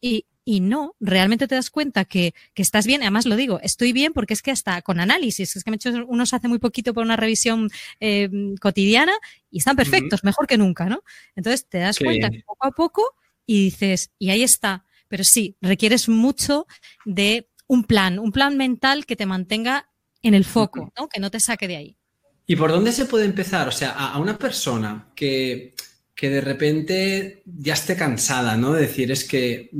y, 0.00 0.26
y 0.50 0.58
no, 0.58 0.96
realmente 0.98 1.46
te 1.46 1.54
das 1.54 1.70
cuenta 1.70 2.04
que, 2.04 2.34
estás 2.56 2.84
bien. 2.84 3.02
Además, 3.02 3.24
lo 3.24 3.36
digo, 3.36 3.60
estoy 3.62 3.92
bien 3.92 4.12
porque 4.12 4.34
es 4.34 4.42
que 4.42 4.50
hasta 4.50 4.82
con 4.82 4.98
análisis, 4.98 5.54
es 5.54 5.62
que 5.62 5.70
me 5.70 5.76
he 5.76 5.78
hecho 5.78 6.04
unos 6.08 6.34
hace 6.34 6.48
muy 6.48 6.58
poquito 6.58 6.92
por 6.92 7.04
una 7.04 7.14
revisión 7.14 7.70
eh, 8.00 8.28
cotidiana 8.60 9.12
y 9.48 9.58
están 9.58 9.76
perfectos, 9.76 10.24
mejor 10.24 10.48
que 10.48 10.58
nunca, 10.58 10.86
¿no? 10.86 11.04
Entonces 11.36 11.68
te 11.68 11.78
das 11.78 12.00
cuenta 12.00 12.30
poco 12.44 12.66
a 12.66 12.72
poco 12.72 13.14
y 13.46 13.66
dices, 13.66 14.10
y 14.18 14.30
ahí 14.30 14.42
está. 14.42 14.84
Pero 15.06 15.22
sí, 15.22 15.56
requieres 15.60 16.08
mucho 16.08 16.66
de 17.04 17.48
un 17.68 17.84
plan, 17.84 18.18
un 18.18 18.32
plan 18.32 18.56
mental 18.56 19.06
que 19.06 19.14
te 19.14 19.26
mantenga 19.26 19.88
en 20.20 20.34
el 20.34 20.44
foco, 20.44 20.92
¿no? 20.98 21.08
Que 21.08 21.20
no 21.20 21.30
te 21.30 21.38
saque 21.38 21.68
de 21.68 21.76
ahí. 21.76 21.96
¿Y 22.48 22.56
por 22.56 22.72
dónde 22.72 22.90
se 22.90 23.04
puede 23.04 23.24
empezar? 23.24 23.68
O 23.68 23.72
sea, 23.72 23.92
a 23.92 24.18
una 24.18 24.36
persona 24.36 25.12
que 25.14 25.76
que 26.20 26.28
de 26.28 26.42
repente 26.42 27.42
ya 27.46 27.72
esté 27.72 27.96
cansada, 27.96 28.54
¿no? 28.54 28.74
De 28.74 28.82
decir, 28.82 29.10
es 29.10 29.24
que, 29.24 29.70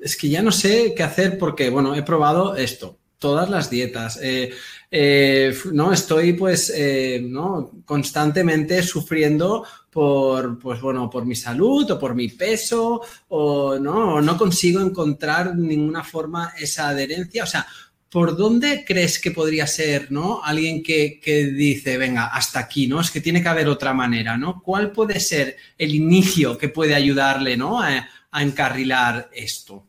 es 0.00 0.16
que 0.16 0.28
ya 0.28 0.40
no 0.40 0.52
sé 0.52 0.94
qué 0.96 1.02
hacer 1.02 1.38
porque, 1.38 1.70
bueno, 1.70 1.96
he 1.96 2.04
probado 2.04 2.54
esto, 2.54 3.00
todas 3.18 3.50
las 3.50 3.68
dietas, 3.68 4.16
eh, 4.22 4.52
eh, 4.92 5.52
¿no? 5.72 5.92
Estoy 5.92 6.34
pues, 6.34 6.72
eh, 6.72 7.20
¿no? 7.24 7.72
Constantemente 7.84 8.80
sufriendo 8.84 9.66
por, 9.90 10.56
pues 10.60 10.80
bueno, 10.80 11.10
por 11.10 11.26
mi 11.26 11.34
salud 11.34 11.90
o 11.90 11.98
por 11.98 12.14
mi 12.14 12.28
peso 12.28 13.00
o, 13.26 13.76
¿no? 13.76 14.14
O 14.14 14.20
no 14.20 14.38
consigo 14.38 14.80
encontrar 14.80 15.56
ninguna 15.56 16.04
forma 16.04 16.52
esa 16.60 16.90
adherencia, 16.90 17.42
o 17.42 17.48
sea, 17.48 17.66
¿por 18.12 18.36
dónde 18.36 18.84
crees 18.86 19.18
que 19.18 19.30
podría 19.30 19.66
ser, 19.66 20.12
¿no? 20.12 20.44
Alguien 20.44 20.82
que, 20.82 21.18
dice, 21.56 21.96
venga, 21.96 22.26
hasta 22.26 22.60
aquí, 22.60 22.86
¿no? 22.86 23.00
Es 23.00 23.10
que 23.10 23.22
tiene 23.22 23.42
que 23.42 23.48
haber 23.48 23.68
otra 23.68 23.94
manera, 23.94 24.36
¿no? 24.36 24.60
¿Cuál 24.62 24.92
puede 24.92 25.18
ser 25.18 25.56
el 25.78 25.94
inicio 25.94 26.58
que 26.58 26.68
puede 26.68 26.94
ayudarle, 26.94 27.56
¿no? 27.56 27.80
A, 27.80 28.06
a 28.30 28.42
encarrilar 28.42 29.30
esto. 29.32 29.86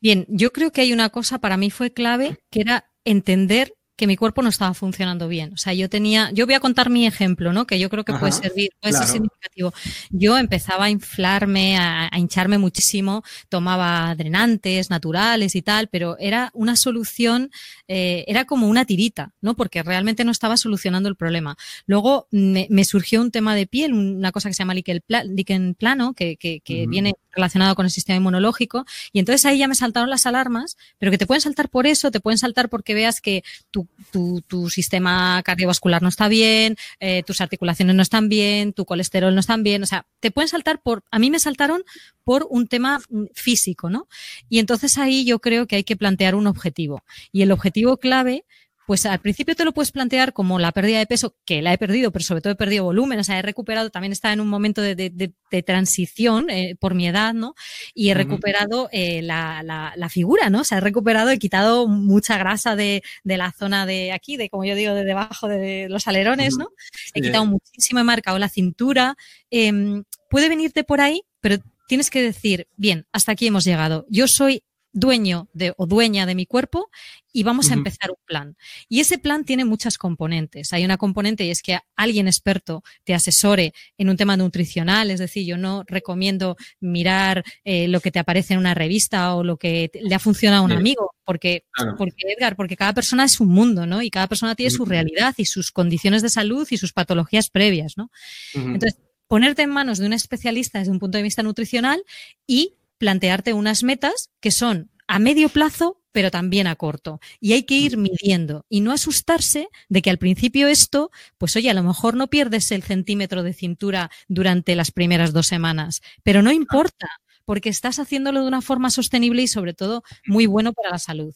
Bien, 0.00 0.26
yo 0.28 0.52
creo 0.52 0.72
que 0.72 0.80
hay 0.80 0.92
una 0.92 1.10
cosa 1.10 1.38
para 1.38 1.56
mí 1.56 1.70
fue 1.70 1.92
clave, 1.92 2.38
que 2.50 2.62
era 2.62 2.90
entender 3.04 3.72
que 4.00 4.06
mi 4.06 4.16
cuerpo 4.16 4.40
no 4.40 4.48
estaba 4.48 4.72
funcionando 4.72 5.28
bien. 5.28 5.52
O 5.52 5.58
sea, 5.58 5.74
yo 5.74 5.90
tenía, 5.90 6.30
yo 6.32 6.46
voy 6.46 6.54
a 6.54 6.60
contar 6.60 6.88
mi 6.88 7.06
ejemplo, 7.06 7.52
¿no? 7.52 7.66
Que 7.66 7.78
yo 7.78 7.90
creo 7.90 8.02
que 8.02 8.14
puede 8.14 8.32
servir, 8.32 8.70
puede 8.80 8.94
ser 8.94 9.06
significativo. 9.06 9.74
Yo 10.08 10.38
empezaba 10.38 10.86
a 10.86 10.90
inflarme, 10.90 11.76
a, 11.76 12.08
hincharme 12.16 12.56
muchísimo, 12.56 13.22
tomaba 13.50 14.14
drenantes 14.14 14.88
naturales 14.88 15.54
y 15.54 15.60
tal, 15.60 15.88
pero 15.88 16.16
era 16.18 16.50
una 16.54 16.76
solución, 16.76 17.50
eh, 17.88 18.24
era 18.26 18.46
como 18.46 18.68
una 18.68 18.86
tirita, 18.86 19.34
¿no? 19.42 19.54
Porque 19.54 19.82
realmente 19.82 20.24
no 20.24 20.32
estaba 20.32 20.56
solucionando 20.56 21.10
el 21.10 21.16
problema. 21.16 21.58
Luego 21.84 22.26
me, 22.30 22.84
surgió 22.86 23.20
un 23.20 23.30
tema 23.30 23.54
de 23.54 23.66
piel, 23.66 23.92
una 23.92 24.32
cosa 24.32 24.48
que 24.48 24.54
se 24.54 24.62
llama 24.62 24.72
líquen 24.72 25.74
plano, 25.74 26.14
que, 26.14 26.38
que, 26.38 26.60
que 26.60 26.86
viene 26.86 27.16
relacionado 27.32 27.74
con 27.74 27.84
el 27.84 27.90
sistema 27.90 28.16
inmunológico. 28.16 28.84
Y 29.12 29.18
entonces 29.18 29.44
ahí 29.44 29.58
ya 29.58 29.68
me 29.68 29.74
saltaron 29.74 30.10
las 30.10 30.26
alarmas, 30.26 30.76
pero 30.98 31.12
que 31.12 31.18
te 31.18 31.26
pueden 31.26 31.40
saltar 31.40 31.68
por 31.68 31.86
eso, 31.86 32.10
te 32.10 32.20
pueden 32.20 32.38
saltar 32.38 32.68
porque 32.68 32.94
veas 32.94 33.20
que 33.20 33.44
tu, 33.70 33.86
tu, 34.10 34.42
tu 34.46 34.70
sistema 34.70 35.42
cardiovascular 35.44 36.02
no 36.02 36.08
está 36.08 36.28
bien, 36.28 36.76
eh, 37.00 37.22
tus 37.22 37.40
articulaciones 37.40 37.94
no 37.96 38.02
están 38.02 38.28
bien, 38.28 38.72
tu 38.72 38.84
colesterol 38.84 39.34
no 39.34 39.40
está 39.40 39.56
bien. 39.56 39.82
O 39.82 39.86
sea, 39.86 40.06
te 40.20 40.30
pueden 40.30 40.48
saltar 40.48 40.80
por, 40.80 41.04
a 41.10 41.18
mí 41.18 41.30
me 41.30 41.38
saltaron 41.38 41.82
por 42.24 42.46
un 42.50 42.66
tema 42.66 43.00
mm, 43.08 43.24
físico, 43.34 43.90
¿no? 43.90 44.08
Y 44.48 44.58
entonces 44.58 44.98
ahí 44.98 45.24
yo 45.24 45.38
creo 45.38 45.66
que 45.66 45.76
hay 45.76 45.84
que 45.84 45.96
plantear 45.96 46.34
un 46.34 46.46
objetivo. 46.46 47.02
Y 47.32 47.42
el 47.42 47.52
objetivo 47.52 47.96
clave 47.98 48.44
pues 48.90 49.06
al 49.06 49.20
principio 49.20 49.54
te 49.54 49.64
lo 49.64 49.70
puedes 49.70 49.92
plantear 49.92 50.32
como 50.32 50.58
la 50.58 50.72
pérdida 50.72 50.98
de 50.98 51.06
peso, 51.06 51.36
que 51.44 51.62
la 51.62 51.72
he 51.72 51.78
perdido, 51.78 52.10
pero 52.10 52.24
sobre 52.24 52.40
todo 52.40 52.54
he 52.54 52.56
perdido 52.56 52.82
volumen, 52.82 53.20
o 53.20 53.22
sea, 53.22 53.38
he 53.38 53.42
recuperado, 53.42 53.88
también 53.90 54.10
estaba 54.10 54.34
en 54.34 54.40
un 54.40 54.48
momento 54.48 54.82
de, 54.82 55.32
transición 55.64 56.50
eh, 56.50 56.74
por 56.74 56.96
mi 56.96 57.06
edad, 57.06 57.32
¿no? 57.32 57.54
Y 57.94 58.10
he 58.10 58.14
recuperado 58.14 58.88
eh, 58.90 59.22
la, 59.22 60.08
figura, 60.10 60.50
¿no? 60.50 60.62
O 60.62 60.64
sea, 60.64 60.78
he 60.78 60.80
recuperado, 60.80 61.30
he 61.30 61.38
quitado 61.38 61.86
mucha 61.86 62.36
grasa 62.36 62.74
de, 62.74 63.04
la 63.22 63.52
zona 63.52 63.86
de 63.86 64.10
aquí, 64.10 64.36
de 64.36 64.50
como 64.50 64.64
yo 64.64 64.74
digo, 64.74 64.92
de 64.92 65.04
debajo 65.04 65.46
de 65.46 65.86
los 65.88 66.08
alerones, 66.08 66.56
¿no? 66.56 66.70
He 67.14 67.20
quitado 67.20 67.46
muchísimo, 67.46 68.00
he 68.00 68.02
marcado 68.02 68.40
la 68.40 68.48
cintura. 68.48 69.16
Em, 69.52 70.02
puede 70.28 70.48
venirte 70.48 70.82
por 70.82 71.00
ahí, 71.00 71.22
pero 71.40 71.58
tienes 71.86 72.10
que 72.10 72.22
decir, 72.22 72.66
bien, 72.76 73.06
hasta 73.12 73.30
aquí 73.30 73.46
hemos 73.46 73.62
llegado. 73.64 74.04
Yo 74.08 74.26
soy 74.26 74.64
dueño 74.92 75.48
de, 75.52 75.72
o 75.76 75.86
dueña 75.86 76.26
de 76.26 76.34
mi 76.34 76.46
cuerpo 76.46 76.90
y 77.32 77.44
vamos 77.44 77.70
a 77.70 77.74
empezar 77.74 78.10
un 78.10 78.16
plan. 78.24 78.56
Y 78.88 79.00
ese 79.00 79.18
plan 79.18 79.44
tiene 79.44 79.64
muchas 79.64 79.98
componentes. 79.98 80.72
Hay 80.72 80.84
una 80.84 80.96
componente 80.96 81.44
y 81.44 81.50
es 81.50 81.62
que 81.62 81.78
alguien 81.96 82.26
experto 82.26 82.82
te 83.04 83.14
asesore 83.14 83.72
en 83.98 84.08
un 84.08 84.16
tema 84.16 84.36
nutricional, 84.36 85.10
es 85.10 85.20
decir, 85.20 85.46
yo 85.46 85.56
no 85.56 85.84
recomiendo 85.86 86.56
mirar 86.80 87.44
eh, 87.64 87.88
lo 87.88 88.00
que 88.00 88.10
te 88.10 88.18
aparece 88.18 88.54
en 88.54 88.60
una 88.60 88.74
revista 88.74 89.34
o 89.34 89.44
lo 89.44 89.56
que 89.56 89.90
le 89.94 90.14
ha 90.14 90.18
funcionado 90.18 90.62
a 90.62 90.64
un 90.64 90.72
amigo, 90.72 91.12
porque, 91.24 91.64
porque 91.96 92.34
Edgar, 92.36 92.56
porque 92.56 92.76
cada 92.76 92.92
persona 92.92 93.24
es 93.24 93.38
un 93.40 93.48
mundo, 93.48 93.86
¿no? 93.86 94.02
Y 94.02 94.10
cada 94.10 94.26
persona 94.26 94.54
tiene 94.54 94.70
su 94.70 94.84
realidad 94.84 95.34
y 95.36 95.44
sus 95.44 95.70
condiciones 95.70 96.22
de 96.22 96.30
salud 96.30 96.66
y 96.70 96.76
sus 96.76 96.92
patologías 96.92 97.48
previas, 97.50 97.96
¿no? 97.96 98.10
Entonces, 98.54 98.98
ponerte 99.28 99.62
en 99.62 99.70
manos 99.70 99.98
de 99.98 100.06
un 100.06 100.12
especialista 100.12 100.80
desde 100.80 100.90
un 100.90 100.98
punto 100.98 101.16
de 101.16 101.22
vista 101.22 101.44
nutricional 101.44 102.02
y 102.48 102.74
plantearte 103.00 103.54
unas 103.54 103.82
metas 103.82 104.30
que 104.40 104.50
son 104.50 104.90
a 105.08 105.18
medio 105.18 105.48
plazo, 105.48 106.02
pero 106.12 106.30
también 106.30 106.66
a 106.66 106.76
corto. 106.76 107.18
Y 107.40 107.54
hay 107.54 107.64
que 107.64 107.74
ir 107.74 107.96
midiendo 107.96 108.66
y 108.68 108.82
no 108.82 108.92
asustarse 108.92 109.68
de 109.88 110.02
que 110.02 110.10
al 110.10 110.18
principio 110.18 110.68
esto, 110.68 111.10
pues 111.38 111.56
oye, 111.56 111.70
a 111.70 111.74
lo 111.74 111.82
mejor 111.82 112.14
no 112.14 112.28
pierdes 112.28 112.70
el 112.70 112.82
centímetro 112.82 113.42
de 113.42 113.54
cintura 113.54 114.10
durante 114.28 114.76
las 114.76 114.90
primeras 114.92 115.32
dos 115.32 115.46
semanas, 115.46 116.02
pero 116.22 116.42
no 116.42 116.52
importa 116.52 117.08
porque 117.46 117.70
estás 117.70 117.98
haciéndolo 117.98 118.42
de 118.42 118.48
una 118.48 118.60
forma 118.60 118.90
sostenible 118.90 119.42
y 119.42 119.48
sobre 119.48 119.72
todo 119.72 120.04
muy 120.26 120.44
bueno 120.46 120.72
para 120.74 120.90
la 120.90 120.98
salud. 120.98 121.34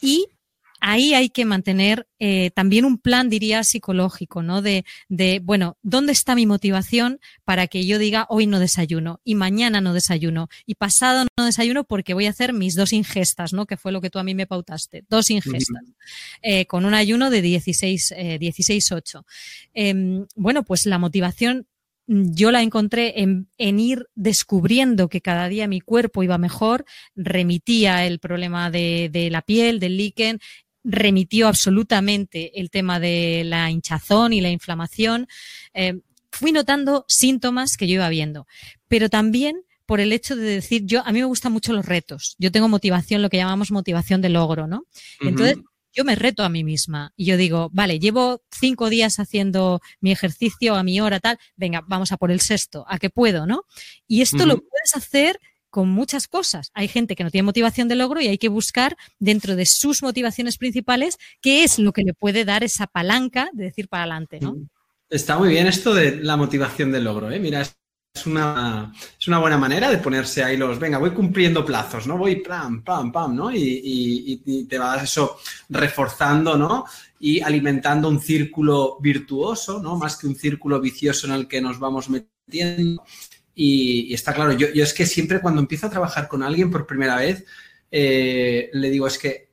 Y 0.00 0.28
ahí 0.80 1.14
hay 1.14 1.30
que 1.30 1.44
mantener 1.44 2.06
eh, 2.18 2.50
también 2.50 2.84
un 2.84 2.98
plan, 2.98 3.28
diría, 3.28 3.64
psicológico, 3.64 4.42
¿no? 4.42 4.62
De, 4.62 4.84
de, 5.08 5.40
bueno, 5.42 5.76
¿dónde 5.82 6.12
está 6.12 6.34
mi 6.34 6.46
motivación 6.46 7.20
para 7.44 7.66
que 7.66 7.86
yo 7.86 7.98
diga 7.98 8.26
hoy 8.28 8.46
no 8.46 8.58
desayuno 8.58 9.20
y 9.24 9.34
mañana 9.34 9.80
no 9.80 9.92
desayuno 9.92 10.48
y 10.66 10.74
pasado 10.74 11.26
no 11.38 11.44
desayuno 11.44 11.84
porque 11.84 12.14
voy 12.14 12.26
a 12.26 12.30
hacer 12.30 12.52
mis 12.52 12.74
dos 12.74 12.92
ingestas, 12.92 13.52
¿no? 13.52 13.66
Que 13.66 13.76
fue 13.76 13.92
lo 13.92 14.00
que 14.00 14.10
tú 14.10 14.18
a 14.18 14.24
mí 14.24 14.34
me 14.34 14.46
pautaste, 14.46 15.04
dos 15.08 15.30
ingestas, 15.30 15.84
eh, 16.42 16.66
con 16.66 16.84
un 16.84 16.94
ayuno 16.94 17.30
de 17.30 17.42
16, 17.42 18.14
eh, 18.16 18.38
16-8. 18.38 19.24
Em, 19.74 20.26
bueno, 20.36 20.64
pues 20.64 20.86
la 20.86 20.98
motivación 20.98 21.66
yo 22.10 22.50
la 22.50 22.62
encontré 22.62 23.22
en, 23.22 23.46
ir 23.58 24.08
descubriendo 24.16 25.08
que 25.08 25.20
cada 25.20 25.48
día 25.48 25.68
mi 25.68 25.80
cuerpo 25.80 26.24
iba 26.24 26.38
mejor, 26.38 26.84
remitía 27.14 28.04
el 28.04 28.18
problema 28.18 28.68
de, 28.68 29.28
la 29.30 29.42
piel, 29.42 29.78
del 29.78 29.96
líquen, 29.96 30.40
remitió 30.84 31.48
absolutamente 31.48 32.58
el 32.60 32.70
tema 32.70 33.00
de 33.00 33.42
la 33.44 33.70
hinchazón 33.70 34.32
y 34.32 34.40
la 34.40 34.50
inflamación. 34.50 35.26
Eh, 35.74 36.00
fui 36.30 36.52
notando 36.52 37.04
síntomas 37.08 37.76
que 37.76 37.86
yo 37.86 37.94
iba 37.94 38.08
viendo, 38.08 38.46
pero 38.88 39.08
también 39.08 39.62
por 39.86 39.98
el 39.98 40.12
hecho 40.12 40.36
de 40.36 40.44
decir, 40.44 40.82
yo, 40.86 41.02
a 41.04 41.10
mí 41.10 41.18
me 41.18 41.24
gustan 41.24 41.52
mucho 41.52 41.72
los 41.72 41.84
retos. 41.84 42.36
Yo 42.38 42.52
tengo 42.52 42.68
motivación, 42.68 43.22
lo 43.22 43.28
que 43.28 43.38
llamamos 43.38 43.72
motivación 43.72 44.20
de 44.20 44.28
logro, 44.28 44.68
¿no? 44.68 44.84
Entonces, 45.20 45.56
yo 45.92 46.04
me 46.04 46.14
reto 46.14 46.44
a 46.44 46.48
mí 46.48 46.62
misma 46.62 47.12
y 47.16 47.24
yo 47.24 47.36
digo, 47.36 47.70
vale, 47.72 47.98
llevo 47.98 48.42
cinco 48.50 48.88
días 48.88 49.18
haciendo 49.18 49.80
mi 50.00 50.12
ejercicio 50.12 50.76
a 50.76 50.84
mi 50.84 51.00
hora 51.00 51.18
tal, 51.18 51.38
venga, 51.56 51.82
vamos 51.88 52.12
a 52.12 52.16
por 52.16 52.30
el 52.30 52.40
sexto, 52.40 52.84
a 52.88 52.98
que 52.98 53.10
puedo, 53.10 53.46
¿no? 53.46 53.64
Y 54.06 54.22
esto 54.22 54.46
lo 54.46 54.58
puedes 54.58 54.94
hacer 54.94 55.40
con 55.70 55.88
muchas 55.88 56.28
cosas. 56.28 56.70
Hay 56.74 56.88
gente 56.88 57.16
que 57.16 57.24
no 57.24 57.30
tiene 57.30 57.44
motivación 57.44 57.88
de 57.88 57.94
logro 57.94 58.20
y 58.20 58.28
hay 58.28 58.38
que 58.38 58.48
buscar 58.48 58.96
dentro 59.18 59.56
de 59.56 59.66
sus 59.66 60.02
motivaciones 60.02 60.58
principales 60.58 61.16
qué 61.40 61.64
es 61.64 61.78
lo 61.78 61.92
que 61.92 62.02
le 62.02 62.14
puede 62.14 62.44
dar 62.44 62.64
esa 62.64 62.86
palanca 62.86 63.48
de 63.52 63.64
decir 63.64 63.88
para 63.88 64.02
adelante, 64.02 64.40
¿no? 64.40 64.56
Está 65.08 65.38
muy 65.38 65.48
bien 65.48 65.66
esto 65.66 65.94
de 65.94 66.16
la 66.16 66.36
motivación 66.36 66.92
del 66.92 67.04
logro, 67.04 67.30
¿eh? 67.30 67.40
Mira, 67.40 67.62
es 67.62 68.26
una, 68.26 68.92
es 69.18 69.28
una 69.28 69.38
buena 69.38 69.56
manera 69.56 69.90
de 69.90 69.98
ponerse 69.98 70.42
ahí 70.42 70.56
los, 70.56 70.78
venga, 70.78 70.98
voy 70.98 71.10
cumpliendo 71.10 71.64
plazos, 71.64 72.06
¿no? 72.06 72.18
Voy 72.18 72.36
pam, 72.36 72.82
pam, 72.82 73.12
pam, 73.12 73.34
¿no? 73.34 73.50
Y, 73.52 74.66
te 74.68 74.78
vas 74.78 75.04
eso 75.04 75.38
reforzando, 75.68 76.56
¿no? 76.56 76.84
Y 77.18 77.40
alimentando 77.40 78.08
un 78.08 78.20
círculo 78.20 78.98
virtuoso, 79.00 79.80
¿no? 79.80 79.96
Más 79.96 80.16
que 80.16 80.26
un 80.26 80.34
círculo 80.34 80.80
vicioso 80.80 81.26
en 81.26 81.34
el 81.34 81.48
que 81.48 81.60
nos 81.60 81.78
vamos 81.78 82.08
metiendo. 82.08 83.02
Y, 83.62 84.14
está 84.14 84.32
claro, 84.32 84.52
yo, 84.52 84.68
yo, 84.72 84.82
es 84.82 84.94
que 84.94 85.04
siempre 85.04 85.42
cuando 85.42 85.60
empiezo 85.60 85.86
a 85.86 85.90
trabajar 85.90 86.28
con 86.28 86.42
alguien 86.42 86.70
por 86.70 86.86
primera 86.86 87.16
vez, 87.16 87.44
eh, 87.90 88.70
le 88.72 88.88
digo, 88.88 89.06
es 89.06 89.18
que 89.18 89.50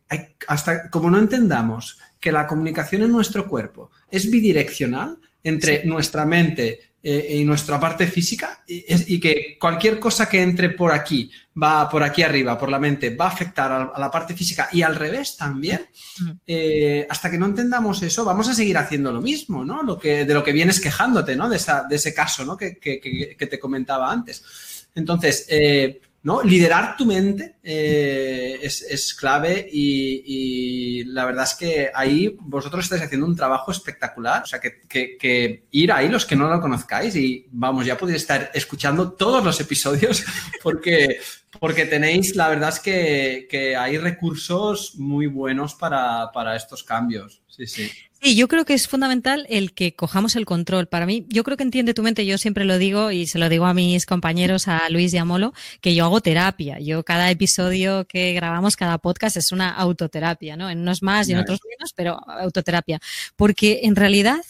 hasta 0.47 0.89
como 0.89 1.11
no 1.11 1.19
entendamos 1.19 1.99
que 2.17 2.31
la 2.31 2.47
comunicación 2.47 3.01
en 3.01 3.11
nuestro 3.11 3.49
cuerpo 3.49 3.91
es 4.09 4.31
bidireccional 4.31 5.17
entre 5.43 5.83
nuestra 5.83 6.25
mente 6.25 6.79
eh, 7.03 7.37
y 7.39 7.45
nuestra 7.45 7.79
parte 7.79 8.07
física 8.07 8.63
y, 8.67 9.19
que 9.19 9.57
cualquier 9.59 9.99
cosa 9.99 10.27
que 10.27 10.41
entre 10.41 10.71
por 10.71 10.91
aquí, 10.91 11.31
va 11.61 11.87
por 11.87 12.01
aquí 12.01 12.23
arriba, 12.23 12.57
por 12.57 12.69
la 12.69 12.79
mente, 12.79 13.15
va 13.15 13.25
a 13.25 13.29
afectar 13.29 13.71
a, 13.71 13.99
la 13.99 14.09
parte 14.09 14.33
física 14.33 14.67
y 14.71 14.81
al 14.81 14.95
revés 14.95 15.37
también, 15.37 15.85
mm. 16.19 16.31
eh, 16.47 17.07
hasta 17.09 17.29
que 17.29 17.37
no 17.37 17.45
entendamos 17.45 18.01
eso, 18.01 18.25
vamos 18.25 18.49
a 18.49 18.55
seguir 18.55 18.77
haciendo 18.77 19.11
lo 19.11 19.21
mismo, 19.21 19.63
¿no? 19.63 19.83
Lo 19.83 19.99
que, 19.99 20.25
de 20.25 20.33
lo 20.33 20.43
que 20.43 20.51
vienes 20.51 20.79
quejándote, 20.79 21.35
¿no? 21.35 21.47
De, 21.47 21.57
esa, 21.57 21.83
de 21.83 21.95
ese 21.97 22.15
caso, 22.15 22.43
¿no? 22.43 22.57
Que, 22.57 22.77
que, 22.77 22.99
que, 22.99 23.47
te 23.47 23.59
comentaba 23.59 24.11
antes. 24.11 24.87
Entonces, 24.95 25.45
eh, 25.49 26.01
¿no? 26.23 26.43
Liderar 26.43 26.97
tu 26.97 27.05
mente 27.05 27.57
eh, 27.63 28.59
es, 28.61 29.13
clave 29.13 29.67
y, 29.71 31.03
la 31.05 31.25
verdad 31.25 31.45
es 31.45 31.55
que 31.55 31.91
ahí 31.93 32.35
vosotros 32.39 32.83
estáis 32.83 33.03
haciendo 33.03 33.25
un 33.25 33.35
trabajo 33.35 33.71
espectacular. 33.71 34.43
O 34.43 34.45
sea, 34.45 34.59
que, 34.59 35.63
ir 35.71 35.91
ahí 35.91 36.09
los 36.09 36.25
que 36.25 36.35
no 36.35 36.49
lo 36.49 36.59
conozcáis 36.59 37.15
y 37.15 37.47
vamos, 37.51 37.85
ya 37.85 37.97
podéis 37.97 38.21
estar 38.21 38.51
escuchando 38.53 39.13
todos 39.13 39.43
los 39.43 39.59
episodios 39.59 40.25
porque, 40.63 41.19
porque 41.59 41.85
tenéis, 41.85 42.35
la 42.35 42.49
verdad 42.49 42.69
es 42.69 42.79
que, 42.79 43.75
hay 43.77 43.97
recursos 43.97 44.95
muy 44.95 45.27
buenos 45.27 45.75
para, 45.75 46.31
para 46.33 46.55
estos 46.55 46.83
cambios. 46.83 47.41
Sí, 47.47 47.67
sí. 47.67 47.91
Sí, 48.21 48.35
yo 48.35 48.47
creo 48.47 48.65
que 48.65 48.73
es 48.73 48.87
fundamental 48.87 49.45
el 49.47 49.73
que 49.73 49.95
cojamos 49.95 50.35
el 50.35 50.45
control. 50.45 50.87
Para 50.87 51.05
mí, 51.05 51.25
yo 51.29 51.43
creo 51.43 51.55
que 51.55 51.63
entiende 51.63 51.93
tu 51.93 52.01
mente, 52.01 52.25
yo 52.25 52.37
siempre 52.37 52.65
lo 52.65 52.79
digo 52.79 53.11
y 53.11 53.27
se 53.27 53.37
lo 53.37 53.47
digo 53.47 53.65
a 53.67 53.75
mis 53.75 54.05
compañeros, 54.07 54.67
a 54.67 54.89
Luis 54.89 55.13
y 55.13 55.17
a 55.17 55.25
Molo, 55.25 55.53
que 55.81 55.93
yo 55.93 56.05
hago 56.05 56.19
terapia. 56.19 56.79
Yo 56.79 57.03
cada 57.03 57.29
episodio 57.29 58.05
que 58.05 58.33
grabamos, 58.33 58.75
cada 58.75 58.97
podcast 58.97 59.37
es 59.37 59.51
una 59.51 59.69
autoterapia, 59.69 60.57
¿no? 60.57 60.69
En 60.69 60.79
unos 60.79 61.03
más 61.03 61.29
y 61.29 61.33
en 61.33 61.39
otros 61.39 61.59
menos, 61.69 61.93
pero 61.95 62.19
autoterapia. 62.27 62.99
Porque 63.35 63.81
en 63.83 63.95
realidad 63.95 64.41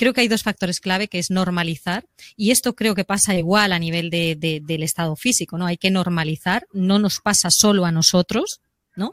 creo 0.00 0.14
que 0.14 0.22
hay 0.22 0.28
dos 0.28 0.42
factores 0.42 0.80
clave, 0.80 1.08
que 1.08 1.18
es 1.18 1.30
normalizar, 1.30 2.06
y 2.34 2.52
esto 2.52 2.74
creo 2.74 2.94
que 2.94 3.04
pasa 3.04 3.34
igual 3.34 3.70
a 3.72 3.78
nivel 3.78 4.08
de, 4.08 4.62
del 4.62 4.82
estado 4.82 5.14
físico, 5.14 5.58
¿no? 5.58 5.66
Hay 5.66 5.76
que 5.76 5.90
normalizar, 5.90 6.66
no 6.72 6.98
nos 6.98 7.20
pasa 7.20 7.50
solo 7.50 7.84
a 7.84 7.92
nosotros, 7.92 8.62
¿no? 8.96 9.12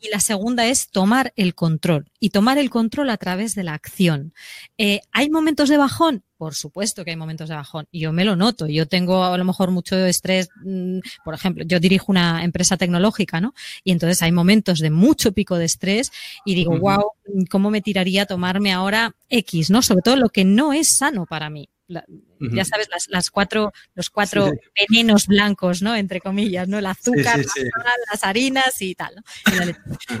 Y 0.00 0.08
la 0.10 0.20
segunda 0.20 0.66
es 0.66 0.88
tomar 0.88 1.32
el 1.36 1.54
control 1.54 2.10
y 2.20 2.30
tomar 2.30 2.58
el 2.58 2.70
control 2.70 3.10
a 3.10 3.16
través 3.16 3.54
de 3.54 3.64
la 3.64 3.74
acción. 3.74 4.34
Eh, 4.78 5.00
¿Hay 5.12 5.30
momentos 5.30 5.68
de 5.68 5.76
bajón? 5.76 6.24
Por 6.36 6.54
supuesto 6.54 7.04
que 7.04 7.12
hay 7.12 7.16
momentos 7.16 7.48
de 7.48 7.54
bajón. 7.54 7.86
Yo 7.90 8.12
me 8.12 8.24
lo 8.24 8.36
noto. 8.36 8.66
Yo 8.66 8.86
tengo 8.86 9.24
a 9.24 9.38
lo 9.38 9.44
mejor 9.44 9.70
mucho 9.70 9.96
estrés. 9.96 10.48
Mm, 10.62 10.98
por 11.24 11.34
ejemplo, 11.34 11.64
yo 11.66 11.80
dirijo 11.80 12.12
una 12.12 12.44
empresa 12.44 12.76
tecnológica, 12.76 13.40
¿no? 13.40 13.54
Y 13.82 13.92
entonces 13.92 14.20
hay 14.22 14.32
momentos 14.32 14.80
de 14.80 14.90
mucho 14.90 15.32
pico 15.32 15.56
de 15.56 15.64
estrés 15.64 16.12
y 16.44 16.54
digo, 16.54 16.78
wow, 16.78 17.12
¿cómo 17.50 17.70
me 17.70 17.80
tiraría 17.80 18.22
a 18.22 18.26
tomarme 18.26 18.72
ahora 18.72 19.14
X, 19.30 19.70
¿no? 19.70 19.80
Sobre 19.80 20.02
todo 20.02 20.16
lo 20.16 20.28
que 20.28 20.44
no 20.44 20.72
es 20.72 20.96
sano 20.96 21.24
para 21.26 21.50
mí 21.50 21.68
ya 21.88 22.64
sabes, 22.64 22.88
las, 22.90 23.08
las, 23.08 23.30
cuatro, 23.30 23.72
los 23.94 24.10
cuatro 24.10 24.52
venenos 24.78 25.26
blancos, 25.26 25.82
¿no? 25.82 25.94
Entre 25.94 26.20
comillas, 26.20 26.68
¿no? 26.68 26.78
El 26.78 26.86
azúcar, 26.86 27.44
las 28.10 28.24
harinas 28.24 28.80
y 28.80 28.94
tal, 28.94 29.22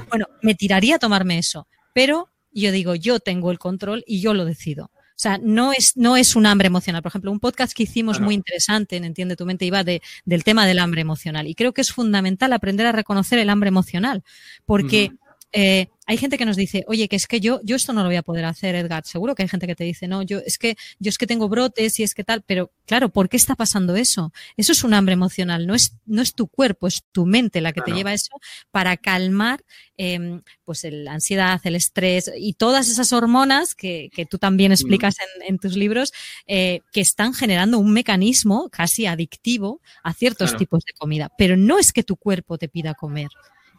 bueno, 0.08 0.26
me 0.42 0.54
tiraría 0.54 0.96
a 0.96 0.98
tomarme 0.98 1.38
eso, 1.38 1.66
pero 1.92 2.30
yo 2.52 2.70
digo, 2.72 2.94
yo 2.94 3.20
tengo 3.20 3.50
el 3.50 3.58
control 3.58 4.04
y 4.06 4.20
yo 4.20 4.34
lo 4.34 4.44
decido. 4.44 4.90
O 5.16 5.18
sea, 5.24 5.38
no 5.38 5.72
es, 5.72 5.96
no 5.96 6.16
es 6.16 6.34
un 6.34 6.44
hambre 6.44 6.66
emocional. 6.66 7.00
Por 7.00 7.10
ejemplo, 7.10 7.30
un 7.30 7.38
podcast 7.38 7.72
que 7.72 7.84
hicimos 7.84 8.20
muy 8.20 8.34
interesante 8.34 8.96
en 8.96 9.04
Entiende 9.04 9.36
tu 9.36 9.46
mente 9.46 9.64
iba 9.64 9.84
de, 9.84 10.02
del 10.24 10.42
tema 10.42 10.66
del 10.66 10.80
hambre 10.80 11.02
emocional. 11.02 11.46
Y 11.46 11.54
creo 11.54 11.72
que 11.72 11.82
es 11.82 11.92
fundamental 11.92 12.52
aprender 12.52 12.84
a 12.86 12.92
reconocer 12.92 13.38
el 13.38 13.48
hambre 13.48 13.68
emocional, 13.68 14.24
porque 14.66 15.12
eh, 15.56 15.86
hay 16.06 16.16
gente 16.16 16.36
que 16.36 16.44
nos 16.44 16.56
dice, 16.56 16.84
oye, 16.88 17.08
que 17.08 17.14
es 17.14 17.28
que 17.28 17.40
yo, 17.40 17.60
yo 17.62 17.76
esto 17.76 17.92
no 17.92 18.02
lo 18.02 18.08
voy 18.08 18.16
a 18.16 18.22
poder 18.22 18.44
hacer, 18.44 18.74
Edgar. 18.74 19.06
Seguro 19.06 19.36
que 19.36 19.44
hay 19.44 19.48
gente 19.48 19.68
que 19.68 19.76
te 19.76 19.84
dice, 19.84 20.08
no, 20.08 20.22
yo 20.22 20.40
es 20.44 20.58
que, 20.58 20.76
yo 20.98 21.10
es 21.10 21.16
que 21.16 21.28
tengo 21.28 21.48
brotes 21.48 21.98
y 22.00 22.02
es 22.02 22.12
que 22.12 22.24
tal, 22.24 22.42
pero 22.42 22.72
claro, 22.86 23.08
¿por 23.08 23.28
qué 23.28 23.36
está 23.36 23.54
pasando 23.54 23.94
eso? 23.94 24.32
Eso 24.56 24.72
es 24.72 24.82
un 24.82 24.94
hambre 24.94 25.12
emocional, 25.12 25.66
no 25.66 25.74
es, 25.74 25.94
no 26.06 26.22
es 26.22 26.34
tu 26.34 26.48
cuerpo, 26.48 26.88
es 26.88 27.04
tu 27.12 27.24
mente 27.24 27.60
la 27.60 27.72
que 27.72 27.82
te 27.82 27.92
lleva 27.92 28.12
eso 28.12 28.32
para 28.72 28.96
calmar, 28.96 29.64
eh, 29.96 30.40
pues 30.64 30.84
la 30.90 31.12
ansiedad, 31.12 31.60
el 31.62 31.76
estrés 31.76 32.32
y 32.36 32.54
todas 32.54 32.88
esas 32.88 33.12
hormonas 33.12 33.76
que, 33.76 34.10
que 34.12 34.26
tú 34.26 34.38
también 34.38 34.70
mm. 34.70 34.74
explicas 34.74 35.16
en, 35.20 35.54
en 35.54 35.58
tus 35.60 35.76
libros, 35.76 36.12
eh, 36.48 36.80
que 36.92 37.00
están 37.00 37.32
generando 37.32 37.78
un 37.78 37.92
mecanismo 37.92 38.68
casi 38.70 39.06
adictivo 39.06 39.80
a 40.02 40.12
ciertos 40.12 40.56
tipos 40.56 40.84
de 40.84 40.94
comida. 40.94 41.30
Pero 41.38 41.56
no 41.56 41.78
es 41.78 41.92
que 41.92 42.02
tu 42.02 42.16
cuerpo 42.16 42.58
te 42.58 42.68
pida 42.68 42.94
comer. 42.94 43.28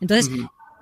Entonces, 0.02 0.30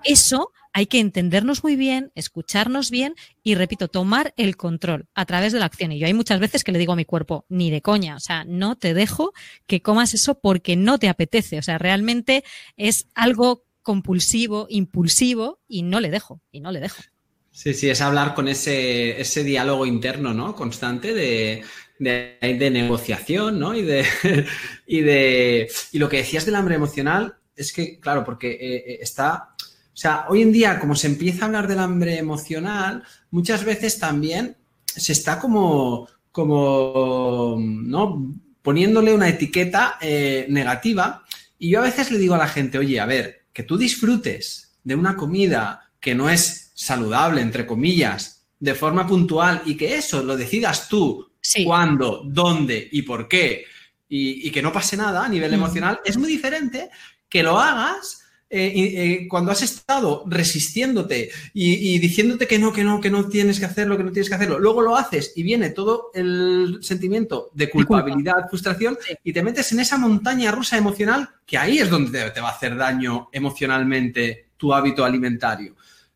eso 0.04 0.52
hay 0.74 0.88
que 0.88 1.00
entendernos 1.00 1.64
muy 1.64 1.76
bien, 1.76 2.12
escucharnos 2.16 2.90
bien 2.90 3.14
y, 3.44 3.56
repito, 3.56 3.88
tomar 3.88 4.34
el 4.38 4.58
control 4.58 5.08
a 5.14 5.26
través 5.26 5.54
de 5.54 5.60
la 5.60 5.66
acción. 5.66 5.92
Y 5.92 6.00
yo 6.00 6.08
hay 6.08 6.16
muchas 6.16 6.40
veces 6.40 6.64
que 6.64 6.72
le 6.72 6.80
digo 6.80 6.94
a 6.94 6.96
mi 6.98 7.06
cuerpo, 7.06 7.46
ni 7.48 7.70
de 7.70 7.82
coña, 7.82 8.16
o 8.16 8.20
sea, 8.20 8.44
no 8.44 8.76
te 8.76 8.96
dejo 8.96 9.34
que 9.68 9.84
comas 9.84 10.16
eso 10.16 10.40
porque 10.40 10.76
no 10.76 10.98
te 10.98 11.10
apetece. 11.10 11.60
O 11.60 11.62
sea, 11.62 11.78
realmente 11.78 12.44
es 12.76 13.08
algo 13.14 13.66
compulsivo, 13.84 14.66
impulsivo 14.70 15.60
y 15.68 15.84
no 15.84 16.00
le 16.00 16.10
dejo, 16.10 16.42
y 16.52 16.60
no 16.60 16.72
le 16.72 16.80
dejo. 16.80 17.04
Sí, 17.52 17.76
sí, 17.76 17.88
es 17.88 18.02
hablar 18.02 18.34
con 18.34 18.48
ese, 18.48 19.22
ese 19.22 19.44
diálogo 19.44 19.86
interno, 19.86 20.34
¿no? 20.34 20.56
Constante 20.56 21.14
de, 21.14 21.64
de, 22.00 22.70
negociación, 22.72 23.60
¿no? 23.60 23.76
Y 23.76 23.84
de, 23.84 24.06
y 24.88 25.02
de. 25.02 25.72
Y 25.92 26.00
lo 26.00 26.10
que 26.10 26.18
decías 26.18 26.48
del 26.48 26.56
hambre 26.56 26.74
emocional 26.74 27.36
es 27.56 27.72
que, 27.72 28.00
claro, 28.00 28.24
porque 28.24 28.52
eh, 28.54 28.76
eh, 28.76 28.98
está 29.02 29.53
o 29.94 29.98
sea, 29.98 30.26
hoy 30.28 30.42
en 30.42 30.52
día, 30.52 30.80
como 30.80 30.96
se 30.96 31.08
empieza 31.08 31.44
a 31.44 31.46
hablar 31.46 31.68
del 31.68 31.80
hambre 31.80 32.18
emocional, 32.18 33.04
muchas 33.30 33.64
veces 33.64 34.00
también 34.00 34.58
se 34.86 35.12
está 35.12 35.40
como, 35.40 36.08
como, 36.32 37.58
¿no? 37.60 38.34
Poniéndole 38.64 39.14
una 39.14 39.30
etiqueta 39.30 39.98
eh, 40.02 40.48
negativa. 40.50 41.24
Y 41.60 41.70
yo 41.70 41.80
a 41.80 41.84
veces 41.84 42.10
le 42.12 42.18
digo 42.18 42.34
a 42.34 42.40
la 42.40 42.48
gente, 42.48 42.80
oye, 42.80 43.00
a 43.00 43.06
ver, 43.06 43.46
que 43.54 43.64
tú 43.64 43.78
disfrutes 43.78 44.76
de 44.84 44.96
una 44.96 45.16
comida 45.16 45.92
que 46.00 46.16
no 46.16 46.28
es 46.30 46.72
saludable, 46.74 47.42
entre 47.42 47.68
comillas, 47.68 48.46
de 48.60 48.74
forma 48.74 49.06
puntual 49.06 49.62
y 49.66 49.76
que 49.76 49.96
eso 49.96 50.24
lo 50.24 50.36
decidas 50.36 50.90
tú, 50.90 51.30
cuándo, 51.66 52.24
dónde 52.26 52.88
y 52.92 53.04
por 53.04 53.28
qué, 53.28 53.66
y, 54.10 54.50
que 54.52 54.62
no 54.62 54.72
pase 54.72 54.96
nada 54.98 55.26
a 55.26 55.30
nivel 55.30 55.54
emocional, 55.54 56.00
es 56.06 56.18
muy 56.18 56.30
diferente 56.30 56.90
que 57.28 57.44
lo 57.44 57.60
hagas 57.60 58.23
eh, 58.56 58.72
eh, 58.76 59.28
cuando 59.28 59.52
has 59.52 59.64
estado 59.64 60.24
resistiéndote 60.28 61.32
y, 61.56 61.98
diciéndote 61.98 62.46
que 62.46 62.60
no, 62.60 62.72
que 62.72 62.84
no, 62.84 63.02
que 63.02 63.10
no 63.10 63.28
tienes 63.28 63.60
que 63.60 63.66
hacerlo, 63.66 63.98
que 63.98 64.04
no 64.04 64.12
tienes 64.12 64.30
que 64.30 64.36
hacerlo, 64.36 64.60
luego 64.60 64.82
lo 64.82 64.96
haces 64.96 65.34
y 65.36 65.42
viene 65.42 65.72
todo 65.72 66.12
el 66.14 66.78
sentimiento 66.82 67.50
de 67.56 67.72
culpabilidad, 67.72 68.48
frustración 68.50 68.96
y 69.24 69.34
te 69.34 69.42
metes 69.42 69.72
en 69.72 69.80
esa 69.80 69.98
montaña 69.98 70.52
rusa 70.52 70.78
emocional 70.78 71.30
que 71.48 71.58
ahí 71.58 71.80
es 71.80 71.90
donde 71.90 72.30
te 72.30 72.42
va 72.42 72.50
a 72.50 72.52
hacer 72.52 72.78
daño 72.78 73.30
emocionalmente 73.32 74.50
tu 74.56 74.72
hábito 74.72 75.04
alimentario. 75.04 75.76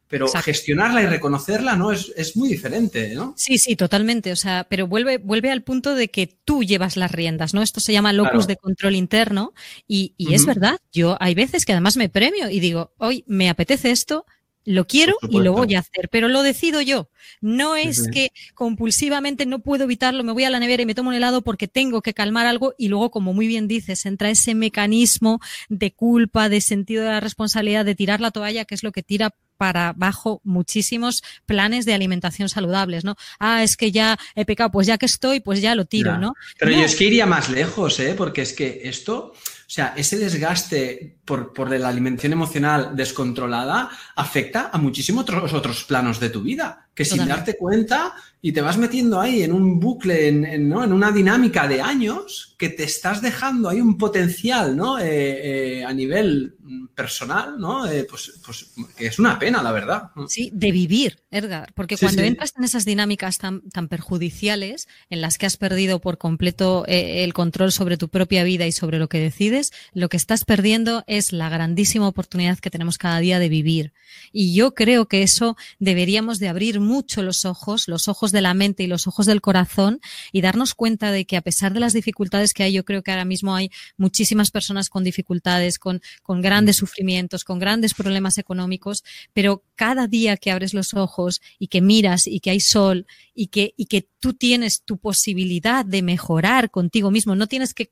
Pero 0.09 0.27
gestionarla 0.27 1.03
y 1.03 1.05
reconocerla, 1.05 1.75
¿no? 1.75 1.91
Es, 1.91 2.13
es, 2.15 2.37
muy 2.37 2.47
diferente, 2.49 3.13
¿no? 3.13 3.33
Sí, 3.35 3.57
sí, 3.57 3.75
totalmente. 3.75 4.31
O 4.31 4.35
sea, 4.35 4.65
pero 4.69 4.87
vuelve, 4.87 5.17
vuelve 5.17 5.51
al 5.51 5.63
punto 5.63 5.95
de 5.95 6.09
que 6.09 6.27
tú 6.27 6.63
llevas 6.63 6.95
las 6.95 7.11
riendas, 7.11 7.53
¿no? 7.53 7.61
Esto 7.61 7.79
se 7.79 7.93
llama 7.93 8.13
locus 8.13 8.47
de 8.47 8.55
control 8.55 8.95
interno. 8.95 9.53
Y, 9.87 10.13
y 10.17 10.33
es 10.33 10.45
verdad, 10.45 10.79
yo 10.93 11.17
hay 11.19 11.35
veces 11.35 11.65
que 11.65 11.73
además 11.73 11.97
me 11.97 12.09
premio 12.09 12.49
y 12.49 12.59
digo, 12.59 12.93
hoy 12.97 13.25
me 13.27 13.49
apetece 13.49 13.91
esto, 13.91 14.25
lo 14.67 14.85
quiero 14.85 15.15
y 15.29 15.39
lo 15.39 15.53
voy 15.53 15.75
a 15.75 15.79
hacer, 15.79 16.09
pero 16.11 16.27
lo 16.27 16.43
decido 16.43 16.81
yo. 16.81 17.09
No 17.39 17.77
es 17.77 18.09
que 18.11 18.33
compulsivamente 18.53 19.45
no 19.45 19.59
puedo 19.59 19.85
evitarlo, 19.85 20.25
me 20.25 20.33
voy 20.33 20.43
a 20.43 20.49
la 20.49 20.59
nevera 20.59 20.83
y 20.83 20.85
me 20.85 20.93
tomo 20.93 21.09
un 21.09 21.15
helado 21.15 21.41
porque 21.41 21.69
tengo 21.69 22.01
que 22.01 22.13
calmar 22.13 22.45
algo 22.45 22.73
y 22.77 22.89
luego, 22.89 23.09
como 23.09 23.33
muy 23.33 23.47
bien 23.47 23.69
dices, 23.69 24.05
entra 24.05 24.29
ese 24.29 24.55
mecanismo 24.55 25.39
de 25.69 25.93
culpa, 25.93 26.49
de 26.49 26.59
sentido 26.59 27.05
de 27.05 27.11
la 27.11 27.21
responsabilidad, 27.21 27.85
de 27.85 27.95
tirar 27.95 28.19
la 28.19 28.31
toalla, 28.31 28.65
que 28.65 28.75
es 28.75 28.83
lo 28.83 28.91
que 28.91 29.03
tira 29.03 29.33
para 29.57 29.89
abajo 29.89 30.41
muchísimos 30.43 31.23
planes 31.45 31.85
de 31.85 31.93
alimentación 31.93 32.49
saludables, 32.49 33.03
¿no? 33.03 33.15
Ah, 33.39 33.63
es 33.63 33.75
que 33.75 33.91
ya 33.91 34.17
he 34.35 34.45
pecado, 34.45 34.71
pues 34.71 34.87
ya 34.87 34.97
que 34.97 35.05
estoy, 35.05 35.39
pues 35.39 35.61
ya 35.61 35.75
lo 35.75 35.85
tiro, 35.85 36.17
¿no? 36.17 36.33
Pero 36.57 36.71
yo 36.71 36.83
es 36.83 36.95
que 36.95 37.05
iría 37.05 37.25
más 37.25 37.49
lejos, 37.49 37.99
¿eh? 37.99 38.13
Porque 38.17 38.41
es 38.43 38.53
que 38.53 38.81
esto, 38.83 39.33
o 39.33 39.69
sea, 39.69 39.93
ese 39.97 40.17
desgaste 40.17 41.17
por, 41.25 41.53
por 41.53 41.69
la 41.69 41.89
alimentación 41.89 42.33
emocional 42.33 42.95
descontrolada 42.95 43.89
afecta 44.15 44.69
a 44.71 44.77
muchísimos 44.77 45.23
otros, 45.23 45.53
otros 45.53 45.83
planos 45.83 46.19
de 46.19 46.29
tu 46.29 46.41
vida, 46.41 46.87
que 46.93 47.05
sin 47.05 47.25
darte 47.27 47.57
cuenta 47.57 48.15
y 48.47 48.53
te 48.53 48.61
vas 48.61 48.77
metiendo 48.77 49.19
ahí 49.19 49.43
en 49.43 49.51
un 49.51 49.77
bucle, 49.77 50.29
en, 50.29 50.69
¿no? 50.69 50.81
en 50.81 50.93
una 50.93 51.11
dinámica 51.11 51.67
de 51.67 51.81
años 51.81 52.55
que 52.57 52.69
te 52.69 52.85
estás 52.85 53.21
dejando 53.21 53.67
ahí 53.67 53.81
un 53.81 53.97
potencial, 53.97 54.77
¿no? 54.77 54.97
Eh, 54.99 55.79
eh, 55.79 55.83
a 55.83 55.91
nivel 55.91 56.55
personal, 56.95 57.59
¿no? 57.59 57.85
Eh, 57.85 58.05
pues, 58.09 58.39
pues 58.43 58.71
que 58.95 59.07
es 59.07 59.19
una 59.19 59.37
pena, 59.37 59.61
la 59.61 59.73
verdad. 59.73 60.11
Sí, 60.29 60.49
de 60.53 60.71
vivir, 60.71 61.19
Edgar, 61.29 61.73
porque 61.75 61.97
cuando 61.97 62.21
entras 62.21 62.53
en 62.57 62.63
esas 62.63 62.85
dinámicas 62.85 63.37
tan, 63.37 63.61
tan 63.69 63.89
perjudiciales, 63.89 64.87
en 65.09 65.19
las 65.19 65.37
que 65.37 65.45
has 65.45 65.57
perdido 65.57 65.99
por 65.99 66.17
completo 66.17 66.85
el 66.87 67.33
control 67.33 67.73
sobre 67.73 67.97
tu 67.97 68.07
propia 68.07 68.45
vida 68.45 68.65
y 68.65 68.71
sobre 68.71 68.97
lo 68.97 69.09
que 69.09 69.19
decides, 69.19 69.73
lo 69.93 70.07
que 70.07 70.17
estás 70.17 70.45
perdiendo 70.45 71.03
es 71.05 71.33
la 71.33 71.49
grandísima 71.49 72.07
oportunidad 72.07 72.59
que 72.59 72.71
tenemos 72.71 72.97
cada 72.97 73.19
día 73.19 73.39
de 73.39 73.49
vivir. 73.49 73.93
Y 74.31 74.55
yo 74.55 74.73
creo 74.73 75.07
que 75.07 75.21
eso 75.21 75.57
deberíamos 75.79 76.39
de 76.39 76.47
abrir 76.47 76.79
mucho 76.79 77.21
los 77.21 77.45
ojos, 77.45 77.87
los 77.87 78.07
ojos 78.07 78.31
de 78.31 78.36
la 78.41 78.53
mente 78.53 78.83
y 78.83 78.87
los 78.87 79.07
ojos 79.07 79.25
del 79.25 79.41
corazón 79.41 79.99
y 80.31 80.41
darnos 80.41 80.73
cuenta 80.73 81.11
de 81.11 81.25
que 81.25 81.37
a 81.37 81.41
pesar 81.41 81.73
de 81.73 81.79
las 81.79 81.93
dificultades 81.93 82.53
que 82.53 82.63
hay, 82.63 82.73
yo 82.73 82.85
creo 82.85 83.03
que 83.03 83.11
ahora 83.11 83.25
mismo 83.25 83.55
hay 83.55 83.71
muchísimas 83.97 84.51
personas 84.51 84.89
con 84.89 85.03
dificultades, 85.03 85.79
con, 85.79 86.01
con 86.23 86.41
grandes 86.41 86.77
sufrimientos, 86.77 87.43
con 87.43 87.59
grandes 87.59 87.93
problemas 87.93 88.37
económicos, 88.37 89.03
pero 89.33 89.63
cada 89.75 90.07
día 90.07 90.37
que 90.37 90.51
abres 90.51 90.73
los 90.73 90.93
ojos 90.93 91.41
y 91.59 91.67
que 91.67 91.81
miras 91.81 92.27
y 92.27 92.39
que 92.39 92.51
hay 92.51 92.59
sol 92.59 93.05
y 93.33 93.47
que, 93.47 93.73
y 93.77 93.85
que 93.85 94.07
tú 94.19 94.33
tienes 94.33 94.83
tu 94.83 94.97
posibilidad 94.97 95.85
de 95.85 96.01
mejorar 96.01 96.71
contigo 96.71 97.11
mismo, 97.11 97.35
no 97.35 97.47
tienes 97.47 97.73
que 97.73 97.87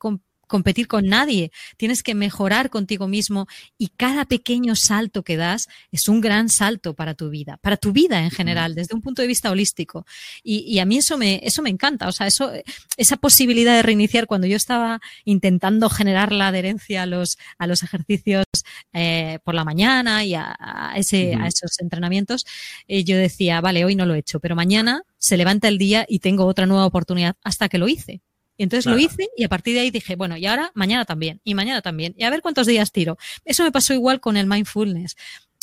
competir 0.47 0.87
con 0.87 1.05
nadie, 1.05 1.51
tienes 1.77 2.03
que 2.03 2.15
mejorar 2.15 2.69
contigo 2.69 3.07
mismo 3.07 3.47
y 3.77 3.87
cada 3.89 4.25
pequeño 4.25 4.75
salto 4.75 5.23
que 5.23 5.37
das 5.37 5.67
es 5.91 6.07
un 6.07 6.21
gran 6.21 6.49
salto 6.49 6.93
para 6.93 7.13
tu 7.13 7.29
vida, 7.29 7.57
para 7.61 7.77
tu 7.77 7.91
vida 7.91 8.23
en 8.23 8.31
general, 8.31 8.75
desde 8.75 8.95
un 8.95 9.01
punto 9.01 9.21
de 9.21 9.27
vista 9.27 9.51
holístico. 9.51 10.05
Y, 10.43 10.79
a 10.79 10.85
mí 10.85 10.97
eso 10.97 11.17
me, 11.17 11.39
eso 11.43 11.61
me 11.61 11.69
encanta, 11.69 12.07
o 12.07 12.11
sea, 12.11 12.27
eso, 12.27 12.51
esa 12.97 13.17
posibilidad 13.17 13.75
de 13.75 13.83
reiniciar 13.83 14.27
cuando 14.27 14.47
yo 14.47 14.57
estaba 14.57 14.99
intentando 15.23 15.89
generar 15.89 16.31
la 16.31 16.47
adherencia 16.47 17.03
a 17.03 17.05
los, 17.05 17.37
a 17.57 17.67
los 17.67 17.83
ejercicios 17.83 18.45
eh, 18.93 19.39
por 19.43 19.55
la 19.55 19.63
mañana 19.63 20.23
y 20.25 20.35
a, 20.35 20.93
ese, 20.95 21.35
a 21.35 21.47
esos 21.47 21.79
entrenamientos, 21.79 22.45
eh, 22.87 23.03
yo 23.03 23.17
decía, 23.17 23.61
vale, 23.61 23.85
hoy 23.85 23.95
no 23.95 24.05
lo 24.05 24.15
he 24.15 24.19
hecho, 24.19 24.39
pero 24.39 24.55
mañana 24.55 25.03
se 25.17 25.37
levanta 25.37 25.67
el 25.67 25.77
día 25.77 26.05
y 26.07 26.19
tengo 26.19 26.45
otra 26.45 26.65
nueva 26.65 26.85
oportunidad 26.85 27.35
hasta 27.43 27.69
que 27.69 27.77
lo 27.77 27.87
hice. 27.87 28.21
Y 28.57 28.63
entonces 28.63 28.85
lo 28.85 28.97
hice 28.97 29.29
y 29.35 29.43
a 29.43 29.49
partir 29.49 29.73
de 29.75 29.81
ahí 29.81 29.91
dije, 29.91 30.15
bueno, 30.15 30.37
y 30.37 30.45
ahora 30.45 30.71
mañana 30.75 31.05
también, 31.05 31.41
y 31.43 31.53
mañana 31.55 31.81
también, 31.81 32.13
y 32.17 32.23
a 32.23 32.29
ver 32.29 32.41
cuántos 32.41 32.67
días 32.67 32.91
tiro. 32.91 33.17
Eso 33.43 33.63
me 33.63 33.71
pasó 33.71 33.93
igual 33.93 34.19
con 34.21 34.37
el 34.37 34.47
mindfulness. 34.47 35.15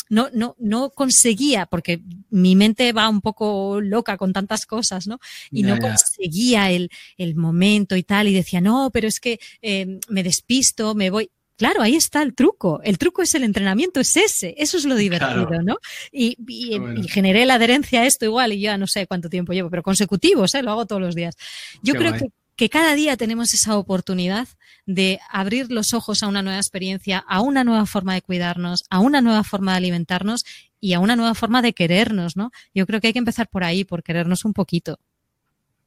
No, 0.09 0.29
no, 0.33 0.55
no 0.59 0.91
conseguía, 0.91 1.65
porque 1.65 2.01
mi 2.29 2.55
mente 2.55 2.93
va 2.93 3.09
un 3.09 3.21
poco 3.21 3.81
loca 3.81 4.17
con 4.17 4.31
tantas 4.31 4.65
cosas, 4.65 5.07
¿no? 5.07 5.19
Y 5.49 5.63
no 5.63 5.79
conseguía 5.79 6.69
el, 6.69 6.91
el, 7.17 7.35
momento 7.35 7.95
y 7.95 8.03
tal, 8.03 8.27
y 8.27 8.33
decía, 8.33 8.61
no, 8.61 8.91
pero 8.93 9.07
es 9.07 9.19
que 9.19 9.39
eh, 9.61 9.99
me 10.09 10.21
despisto, 10.21 10.93
me 10.93 11.09
voy. 11.09 11.31
Claro, 11.55 11.81
ahí 11.81 11.95
está 11.95 12.21
el 12.21 12.35
truco. 12.35 12.81
El 12.83 12.97
truco 12.97 13.21
es 13.21 13.33
el 13.33 13.43
entrenamiento, 13.43 13.99
es 13.99 14.17
ese. 14.17 14.53
Eso 14.57 14.77
es 14.77 14.85
lo 14.85 14.95
divertido, 14.95 15.61
¿no? 15.63 15.77
Y, 16.11 16.37
y, 16.47 17.07
generé 17.07 17.45
la 17.45 17.55
adherencia 17.55 18.01
a 18.01 18.05
esto 18.05 18.25
igual 18.25 18.53
y 18.53 18.59
ya 18.59 18.77
no 18.77 18.85
sé 18.87 19.07
cuánto 19.07 19.29
tiempo 19.29 19.53
llevo, 19.53 19.69
pero 19.69 19.83
consecutivos, 19.83 20.53
¿eh? 20.53 20.61
Lo 20.61 20.71
hago 20.71 20.85
todos 20.85 21.01
los 21.01 21.15
días. 21.15 21.35
Yo 21.81 21.93
creo 21.93 22.13
que 22.13 22.27
que 22.55 22.69
cada 22.69 22.93
día 22.93 23.17
tenemos 23.17 23.53
esa 23.53 23.77
oportunidad 23.77 24.47
de 24.85 25.19
abrir 25.29 25.71
los 25.71 25.93
ojos 25.93 26.23
a 26.23 26.27
una 26.27 26.41
nueva 26.41 26.59
experiencia, 26.59 27.23
a 27.27 27.41
una 27.41 27.63
nueva 27.63 27.85
forma 27.85 28.13
de 28.13 28.21
cuidarnos, 28.21 28.83
a 28.89 28.99
una 28.99 29.21
nueva 29.21 29.43
forma 29.43 29.71
de 29.71 29.77
alimentarnos 29.77 30.45
y 30.79 30.93
a 30.93 30.99
una 30.99 31.15
nueva 31.15 31.35
forma 31.35 31.61
de 31.61 31.73
querernos, 31.73 32.35
¿no? 32.35 32.51
Yo 32.73 32.85
creo 32.85 32.99
que 32.99 33.07
hay 33.07 33.13
que 33.13 33.19
empezar 33.19 33.47
por 33.47 33.63
ahí, 33.63 33.83
por 33.83 34.03
querernos 34.03 34.45
un 34.45 34.53
poquito. 34.53 34.99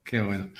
Qué 0.03 0.21
bueno. 0.21 0.51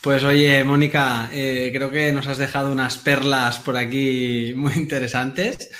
Pues 0.00 0.22
oye, 0.22 0.62
Mónica, 0.64 1.30
eh, 1.32 1.70
creo 1.74 1.90
que 1.90 2.12
nos 2.12 2.26
has 2.26 2.36
dejado 2.36 2.70
unas 2.70 2.98
perlas 2.98 3.58
por 3.58 3.76
aquí 3.76 4.52
muy 4.54 4.74
interesantes 4.74 5.70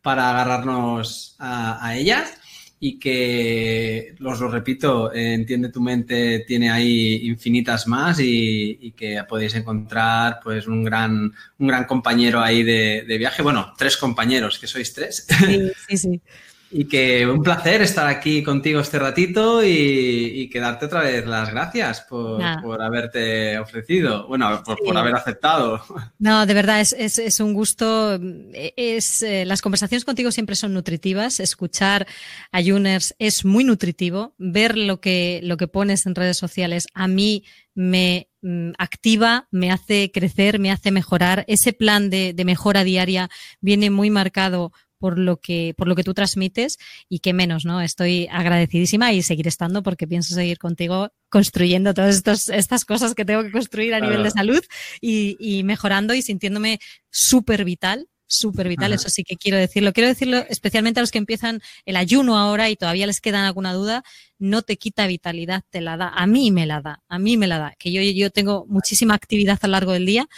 para 0.00 0.30
agarrarnos 0.30 1.36
a, 1.38 1.86
a 1.86 1.96
ellas 1.96 2.38
y 2.86 2.98
que, 2.98 4.14
os 4.22 4.40
lo 4.40 4.48
repito, 4.50 5.10
Entiende 5.14 5.70
tu 5.70 5.80
mente 5.80 6.40
tiene 6.40 6.70
ahí 6.70 7.26
infinitas 7.26 7.86
más 7.86 8.20
y, 8.20 8.92
que 8.94 9.24
podéis 9.26 9.54
encontrar 9.54 10.38
pues 10.44 10.66
un 10.66 10.84
gran, 10.84 11.32
un 11.58 11.66
gran 11.66 11.86
compañero 11.86 12.42
ahí 12.42 12.62
de, 12.62 13.06
de, 13.08 13.16
viaje. 13.16 13.42
Bueno, 13.42 13.72
tres 13.78 13.96
compañeros, 13.96 14.58
que 14.58 14.66
sois 14.66 14.92
tres. 14.92 15.26
Sí, 15.26 15.72
sí, 15.88 15.96
sí. 15.96 16.20
Y 16.76 16.86
que 16.86 17.24
un 17.24 17.40
placer 17.40 17.82
estar 17.82 18.08
aquí 18.08 18.42
contigo 18.42 18.80
este 18.80 18.98
ratito 18.98 19.62
y, 19.62 19.68
y 19.68 20.50
que 20.50 20.58
darte 20.58 20.86
otra 20.86 21.02
vez 21.02 21.24
las 21.24 21.48
gracias 21.52 22.00
por, 22.00 22.42
por 22.60 22.82
haberte 22.82 23.56
ofrecido, 23.60 24.26
bueno, 24.26 24.60
por, 24.64 24.96
haber 24.96 25.14
aceptado. 25.14 25.80
No, 26.18 26.46
de 26.46 26.54
verdad, 26.54 26.80
es, 26.80 26.92
es, 26.98 27.20
es 27.20 27.38
un 27.38 27.54
gusto. 27.54 28.18
Es, 28.52 29.22
eh, 29.22 29.44
las 29.44 29.62
conversaciones 29.62 30.04
contigo 30.04 30.32
siempre 30.32 30.56
son 30.56 30.74
nutritivas. 30.74 31.38
Escuchar 31.38 32.08
a 32.50 32.60
Juners 32.60 33.14
es 33.20 33.44
muy 33.44 33.62
nutritivo. 33.62 34.34
Ver 34.38 34.76
lo 34.76 35.00
que, 35.00 35.38
lo 35.44 35.56
que 35.56 35.68
pones 35.68 36.06
en 36.06 36.16
redes 36.16 36.38
sociales 36.38 36.88
a 36.92 37.06
mí 37.06 37.44
me 37.74 38.30
mm, 38.42 38.70
activa, 38.78 39.46
me 39.52 39.70
hace 39.70 40.10
crecer, 40.12 40.58
me 40.58 40.72
hace 40.72 40.90
mejorar. 40.90 41.44
Ese 41.46 41.72
plan 41.72 42.10
de, 42.10 42.32
de 42.32 42.44
mejora 42.44 42.82
diaria 42.82 43.30
viene 43.60 43.90
muy 43.90 44.10
marcado 44.10 44.72
por 45.04 45.18
lo 45.18 45.36
que, 45.36 45.74
por 45.76 45.86
lo 45.86 45.96
que 45.96 46.02
tú 46.02 46.14
transmites 46.14 46.78
y 47.10 47.18
que 47.18 47.34
menos, 47.34 47.66
¿no? 47.66 47.82
Estoy 47.82 48.26
agradecidísima 48.32 49.12
y 49.12 49.20
seguir 49.20 49.46
estando 49.46 49.82
porque 49.82 50.06
pienso 50.06 50.34
seguir 50.34 50.56
contigo 50.56 51.10
construyendo 51.28 51.92
todas 51.92 52.16
estas, 52.16 52.48
estas 52.48 52.86
cosas 52.86 53.14
que 53.14 53.26
tengo 53.26 53.42
que 53.42 53.50
construir 53.50 53.92
a 53.92 54.00
nivel 54.00 54.22
de 54.22 54.30
salud 54.30 54.64
y, 55.02 55.36
y 55.38 55.62
mejorando 55.62 56.14
y 56.14 56.22
sintiéndome 56.22 56.78
súper 57.10 57.66
vital 57.66 58.08
súper 58.26 58.68
vital, 58.68 58.92
eso 58.92 59.08
sí 59.08 59.24
que 59.24 59.36
quiero 59.36 59.58
decirlo. 59.58 59.92
Quiero 59.92 60.08
decirlo 60.08 60.44
especialmente 60.48 61.00
a 61.00 61.02
los 61.02 61.10
que 61.10 61.18
empiezan 61.18 61.60
el 61.84 61.96
ayuno 61.96 62.38
ahora 62.38 62.70
y 62.70 62.76
todavía 62.76 63.06
les 63.06 63.20
quedan 63.20 63.44
alguna 63.44 63.72
duda, 63.72 64.02
no 64.38 64.62
te 64.62 64.76
quita 64.76 65.06
vitalidad, 65.06 65.62
te 65.70 65.80
la 65.80 65.96
da. 65.96 66.08
A 66.08 66.26
mí 66.26 66.50
me 66.50 66.66
la 66.66 66.80
da, 66.80 67.02
a 67.08 67.18
mí 67.18 67.36
me 67.36 67.46
la 67.46 67.58
da. 67.58 67.74
Que 67.78 67.92
yo, 67.92 68.02
yo 68.02 68.30
tengo 68.30 68.66
muchísima 68.68 69.14
actividad 69.14 69.58
a 69.62 69.66
lo 69.66 69.72
largo 69.72 69.92
del 69.92 70.06
día 70.06 70.28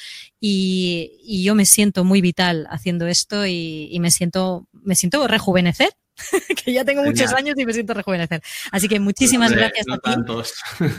y, 0.40 1.18
y 1.22 1.42
yo 1.44 1.55
me 1.55 1.66
siento 1.66 2.05
muy 2.05 2.20
vital 2.20 2.66
haciendo 2.70 3.07
esto 3.07 3.46
y, 3.46 3.88
y 3.90 4.01
me 4.01 4.11
siento, 4.11 4.66
me 4.72 4.94
siento 4.94 5.27
rejuvenecer 5.27 5.90
que 6.64 6.72
ya 6.72 6.85
tengo 6.85 7.02
muchos 7.02 7.33
años 7.33 7.55
y 7.59 7.64
me 7.64 7.72
siento 7.72 7.94
rejuvenecer. 7.94 8.42
Así 8.72 8.88
que 8.88 9.00
muchísimas 9.00 9.52
gracias 9.52 9.87
a 9.90 9.96
ti. 9.96 10.11
Tantos. 10.11 10.55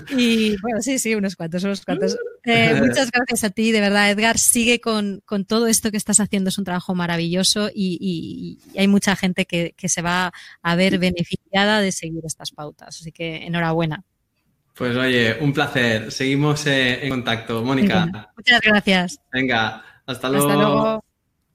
Y 0.09 0.59
bueno, 0.61 0.81
sí, 0.81 0.99
sí, 0.99 1.15
unos 1.15 1.35
cuantos, 1.35 1.63
unos 1.63 1.83
cuantos. 1.83 2.17
Eh, 2.49 2.75
muchas 2.79 3.11
gracias 3.11 3.43
a 3.43 3.49
ti, 3.49 3.73
de 3.73 3.81
verdad, 3.81 4.09
Edgar. 4.09 4.37
Sigue 4.37 4.79
con, 4.79 5.21
con, 5.25 5.43
todo 5.43 5.67
esto 5.67 5.91
que 5.91 5.97
estás 5.97 6.21
haciendo, 6.21 6.47
es 6.47 6.57
un 6.57 6.63
trabajo 6.63 6.95
maravilloso 6.95 7.67
y, 7.67 7.97
y, 7.99 8.79
hay 8.79 8.87
mucha 8.87 9.17
gente 9.17 9.45
que, 9.45 9.73
que, 9.75 9.89
se 9.89 10.01
va 10.01 10.31
a 10.61 10.75
ver 10.77 10.97
beneficiada 10.97 11.81
de 11.81 11.91
seguir 11.91 12.25
estas 12.25 12.51
pautas. 12.51 13.01
Así 13.01 13.11
que 13.11 13.45
enhorabuena. 13.45 14.05
Pues 14.77 14.95
oye, 14.95 15.37
un 15.41 15.51
placer. 15.51 16.11
Seguimos 16.11 16.65
eh, 16.67 17.03
en 17.03 17.09
contacto. 17.09 17.63
Mónica. 17.63 18.31
Muchas 18.37 18.61
gracias. 18.61 19.19
Venga, 19.33 19.83
hasta 20.05 20.29
luego. 20.29 20.47
Hasta 20.47 20.61
luego. 20.61 21.03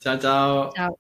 Chao, 0.01 0.19
chao. 0.19 0.73
Chao. 0.75 0.99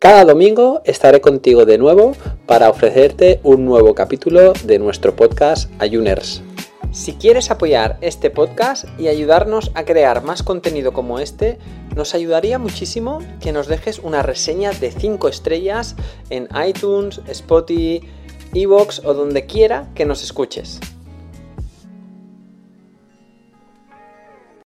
Cada 0.00 0.24
domingo 0.24 0.80
estaré 0.86 1.20
contigo 1.20 1.66
de 1.66 1.76
nuevo 1.76 2.12
para 2.46 2.70
ofrecerte 2.70 3.38
un 3.42 3.66
nuevo 3.66 3.94
capítulo 3.94 4.54
de 4.64 4.78
nuestro 4.78 5.14
podcast 5.14 5.70
Ayuners. 5.78 6.42
Si 6.90 7.12
quieres 7.16 7.50
apoyar 7.50 7.98
este 8.00 8.30
podcast 8.30 8.86
y 8.98 9.08
ayudarnos 9.08 9.70
a 9.74 9.84
crear 9.84 10.24
más 10.24 10.42
contenido 10.42 10.94
como 10.94 11.18
este, 11.18 11.58
nos 11.94 12.14
ayudaría 12.14 12.58
muchísimo 12.58 13.18
que 13.42 13.52
nos 13.52 13.66
dejes 13.66 13.98
una 13.98 14.22
reseña 14.22 14.72
de 14.72 14.90
5 14.90 15.28
estrellas 15.28 15.96
en 16.30 16.48
iTunes, 16.66 17.20
Spotify, 17.28 18.00
Evox 18.54 19.02
o 19.04 19.12
donde 19.12 19.44
quiera 19.44 19.90
que 19.94 20.06
nos 20.06 20.24
escuches. 20.24 20.80